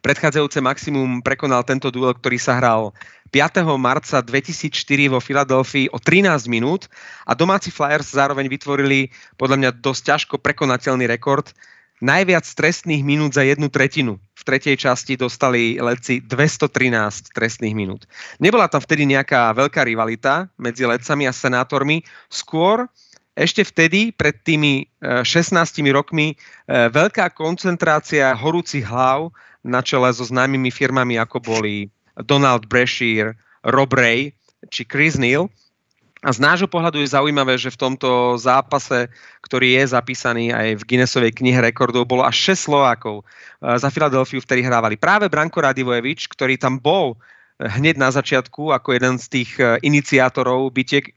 [0.01, 2.93] Predchádzajúce maximum prekonal tento duel, ktorý sa hral
[3.33, 3.65] 5.
[3.77, 6.89] marca 2004 vo Filadelfii o 13 minút
[7.29, 11.53] a domáci Flyers zároveň vytvorili podľa mňa dosť ťažko prekonateľný rekord.
[12.01, 14.17] Najviac trestných minút za jednu tretinu.
[14.33, 18.09] V tretej časti dostali letci 213 trestných minút.
[18.41, 22.01] Nebola tam vtedy nejaká veľká rivalita medzi letcami a senátormi.
[22.33, 22.89] Skôr
[23.37, 25.53] ešte vtedy, pred tými 16
[25.93, 33.93] rokmi, veľká koncentrácia horúcich hlav na čele so známymi firmami, ako boli Donald Brashear, Rob
[33.93, 34.33] Ray
[34.73, 35.53] či Chris Neal.
[36.21, 39.09] A z nášho pohľadu je zaujímavé, že v tomto zápase,
[39.41, 43.25] ktorý je zapísaný aj v Guinnessovej knihe rekordov, bolo až 6 Slovákov
[43.61, 47.17] za Filadelfiu, vtedy hrávali práve Branko Radivojevič, ktorý tam bol
[47.57, 49.51] hneď na začiatku ako jeden z tých
[49.81, 51.13] iniciátorov bitiek.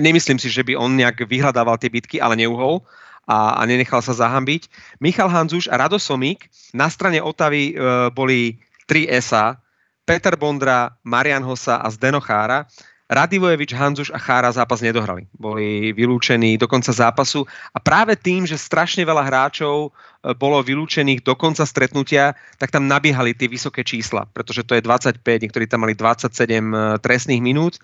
[0.00, 2.80] Nemyslím si, že by on nejak vyhľadával tie bitky, ale neuhol
[3.26, 4.70] a, a nenechal sa zahambiť.
[5.02, 6.46] Michal Hanzuš a Rado Somík.
[6.72, 9.58] Na strane Otavy e, boli 3 SA,
[10.06, 12.70] Peter Bondra, Marian Hosa a Zdeno Chára.
[13.06, 15.30] Radivojevič, Hanzuš a Chára zápas nedohrali.
[15.38, 19.90] Boli vylúčení do konca zápasu a práve tým, že strašne veľa hráčov e,
[20.34, 25.22] bolo vylúčených do konca stretnutia, tak tam nabiehali tie vysoké čísla, pretože to je 25,
[25.22, 26.58] niektorí tam mali 27 e,
[26.98, 27.78] trestných minút.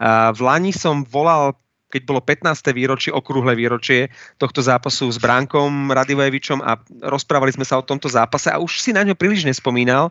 [0.00, 1.54] V Lani som volal
[1.94, 2.74] keď bolo 15.
[2.74, 6.74] výročie, okrúhle výročie tohto zápasu s Bránkom Radivojevičom a
[7.06, 10.10] rozprávali sme sa o tomto zápase a už si na ňo príliš nespomínal,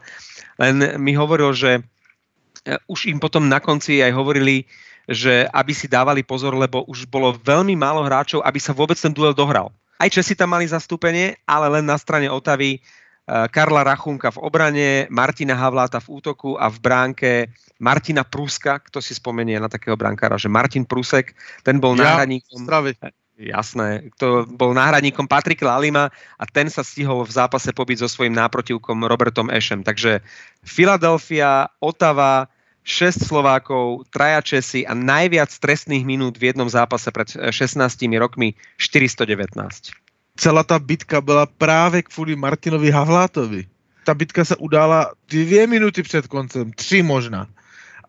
[0.55, 1.83] len mi hovoril, že
[2.87, 4.63] už im potom na konci aj hovorili,
[5.07, 9.11] že aby si dávali pozor, lebo už bolo veľmi málo hráčov, aby sa vôbec ten
[9.11, 9.71] duel dohral.
[9.99, 12.79] Aj Česi tam mali zastúpenie, ale len na strane Otavy
[13.23, 17.31] Eh, Karla Rachunka v obrane, Martina Havláta v útoku a v bránke
[17.79, 21.31] Martina Pruska, kto si spomenie na takého brankára, že Martin Prusek,
[21.63, 22.67] ten bol ja, náhradníkom...
[22.67, 22.99] Zdravý.
[23.39, 28.35] Jasné, to bol náhradníkom Patrik Lalima a ten sa stihol v zápase pobiť so svojím
[28.35, 29.87] náprotivkom Robertom Ešem.
[29.87, 30.19] Takže
[30.59, 32.51] Filadelfia, Otava,
[32.83, 40.03] 6 Slovákov, traja Česi a najviac trestných minút v jednom zápase pred 16 rokmi 419
[40.35, 43.65] celá ta bitka byla právě kvůli Martinovi Havlátovi.
[44.05, 47.47] Ta bitka se udála dvě minuty před koncem, tři možná.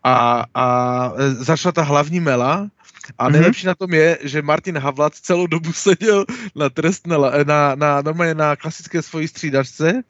[0.03, 2.69] A, a začala ta hlavní mela
[3.17, 3.33] a mhm.
[3.33, 3.67] nejlepší mm-hmm.
[3.67, 6.25] na tom je, že Martin Havlat celou dobu seděl
[6.55, 10.03] na trestné, na, na, normálně na klasické svojí střídačce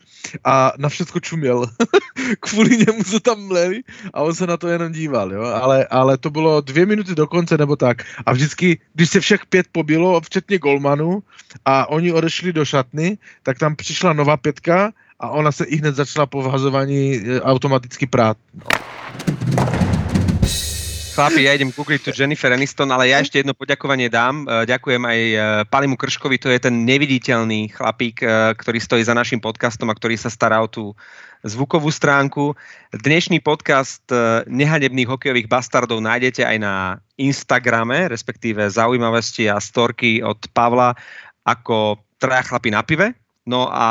[0.43, 1.65] a na všechno čuměl.
[2.39, 3.81] Kvůli němu se tam mleli
[4.13, 5.41] a on se na to jenom díval, jo.
[5.41, 8.03] Ale, ale to bylo dvě minuty do konce nebo tak.
[8.25, 11.23] A vždycky, když se všech pět pobilo, včetně Golmanu,
[11.65, 15.95] a oni odešli do šatny, tak tam přišla nová pětka a ona se i hned
[15.95, 18.37] začala po vhazovaní e, automaticky prát.
[18.53, 19.74] No.
[21.15, 24.43] Chlapi, ja idem googliť tu Jennifer Aniston, ale ja ešte jedno poďakovanie dám.
[24.43, 25.37] E, ďakujem aj e,
[25.71, 30.19] Palimu Krškovi, to je ten neviditeľný chlapík, e, ktorý stojí za našim podcastom a ktorý
[30.19, 30.91] sa stará o tú
[31.47, 32.59] zvukovú stránku.
[32.91, 34.03] Dnešný podcast
[34.51, 40.99] nehanebných hokejových bastardov nájdete aj na Instagrame, respektíve zaujímavosti a storky od Pavla
[41.47, 43.15] ako traja chlapi na pive.
[43.45, 43.87] No a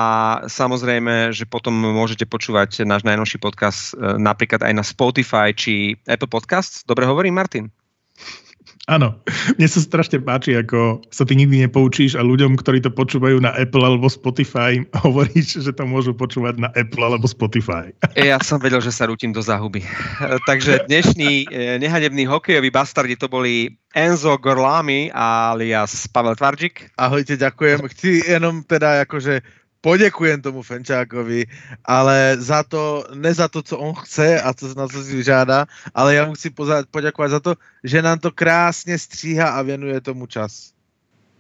[0.50, 6.26] samozrejme, že potom môžete počúvať náš najnovší podcast e, napríklad aj na Spotify či Apple
[6.26, 6.82] Podcasts.
[6.82, 7.70] Dobre hovorím, Martin?
[8.84, 9.16] Áno,
[9.56, 13.56] mne sa strašne páči, ako sa ty nikdy nepoučíš a ľuďom, ktorí to počúvajú na
[13.56, 17.96] Apple alebo Spotify, hovoríš, že to môžu počúvať na Apple alebo Spotify.
[18.12, 19.80] Ja som vedel, že sa rútim do záhuby.
[19.80, 19.88] E,
[20.44, 26.92] takže dnešní e, nehanební hokejoví bastardi to boli Enzo Gorlami alias Pavel Tvarčík.
[27.00, 27.88] Ahojte, ďakujem.
[27.88, 31.44] Chci jenom teda akože podekujem tomu Fenčákovi,
[31.84, 35.68] ale za to, ne za to, co on chce a co na co si žádá,
[35.92, 36.48] ale ja mu chci
[36.88, 37.52] poďakovať za to,
[37.84, 40.72] že nám to krásne stříha a venuje tomu čas.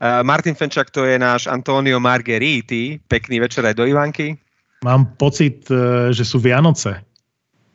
[0.04, 3.00] Uh, Martin Fenčák to je náš Antonio Margheriti.
[3.08, 4.36] Pekný večer aj do Ivanky.
[4.84, 7.00] Mám pocit, e, že sú Vianoce.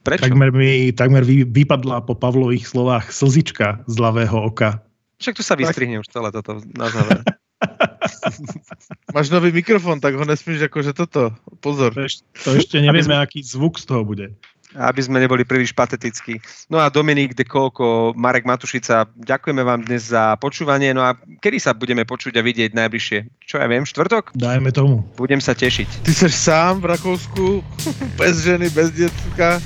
[0.06, 0.30] Prečo?
[0.30, 4.78] Takmer mi takmer vy, vypadla po Pavlových slovách slzička z ľavého oka.
[5.18, 6.04] Však tu sa vystrihne tak.
[6.06, 7.26] už celé toto na záver.
[9.16, 11.36] Máš nový mikrofón, tak ho nesmíš akože toto.
[11.60, 11.92] Pozor.
[11.96, 14.32] To, ešte, to ešte nevieme, sme, aký zvuk z toho bude.
[14.78, 16.38] Aby sme neboli príliš patetickí.
[16.70, 20.94] No a Dominik de Koko, Marek Matušica, ďakujeme vám dnes za počúvanie.
[20.94, 23.50] No a kedy sa budeme počuť a vidieť najbližšie?
[23.50, 24.38] Čo ja viem, štvrtok?
[24.38, 25.02] Dajme tomu.
[25.18, 26.06] Budem sa tešiť.
[26.06, 27.66] Ty seš sám v Rakúsku,
[28.22, 29.58] bez ženy, bez dietka.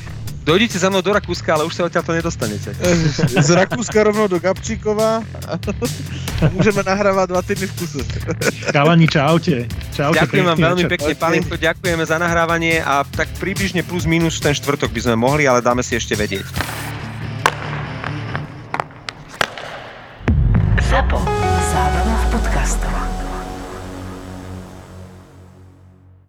[0.43, 2.75] Dojdite za mnou do Rakúska, ale už sa odtiaľ to nedostanete.
[3.39, 5.53] Z Rakúska rovno do Gabčíkova a
[6.51, 8.03] môžeme nahrávať dva týdny v kuse.
[8.75, 9.71] Kalani, čaute.
[9.95, 10.93] čaute Ďakujem vám veľmi večer.
[10.99, 11.13] pekne.
[11.15, 15.63] Palinko, ďakujeme za nahrávanie a tak približne plus minus ten štvrtok by sme mohli, ale
[15.63, 16.43] dáme si ešte vedieť.
[20.91, 21.32] Zapo.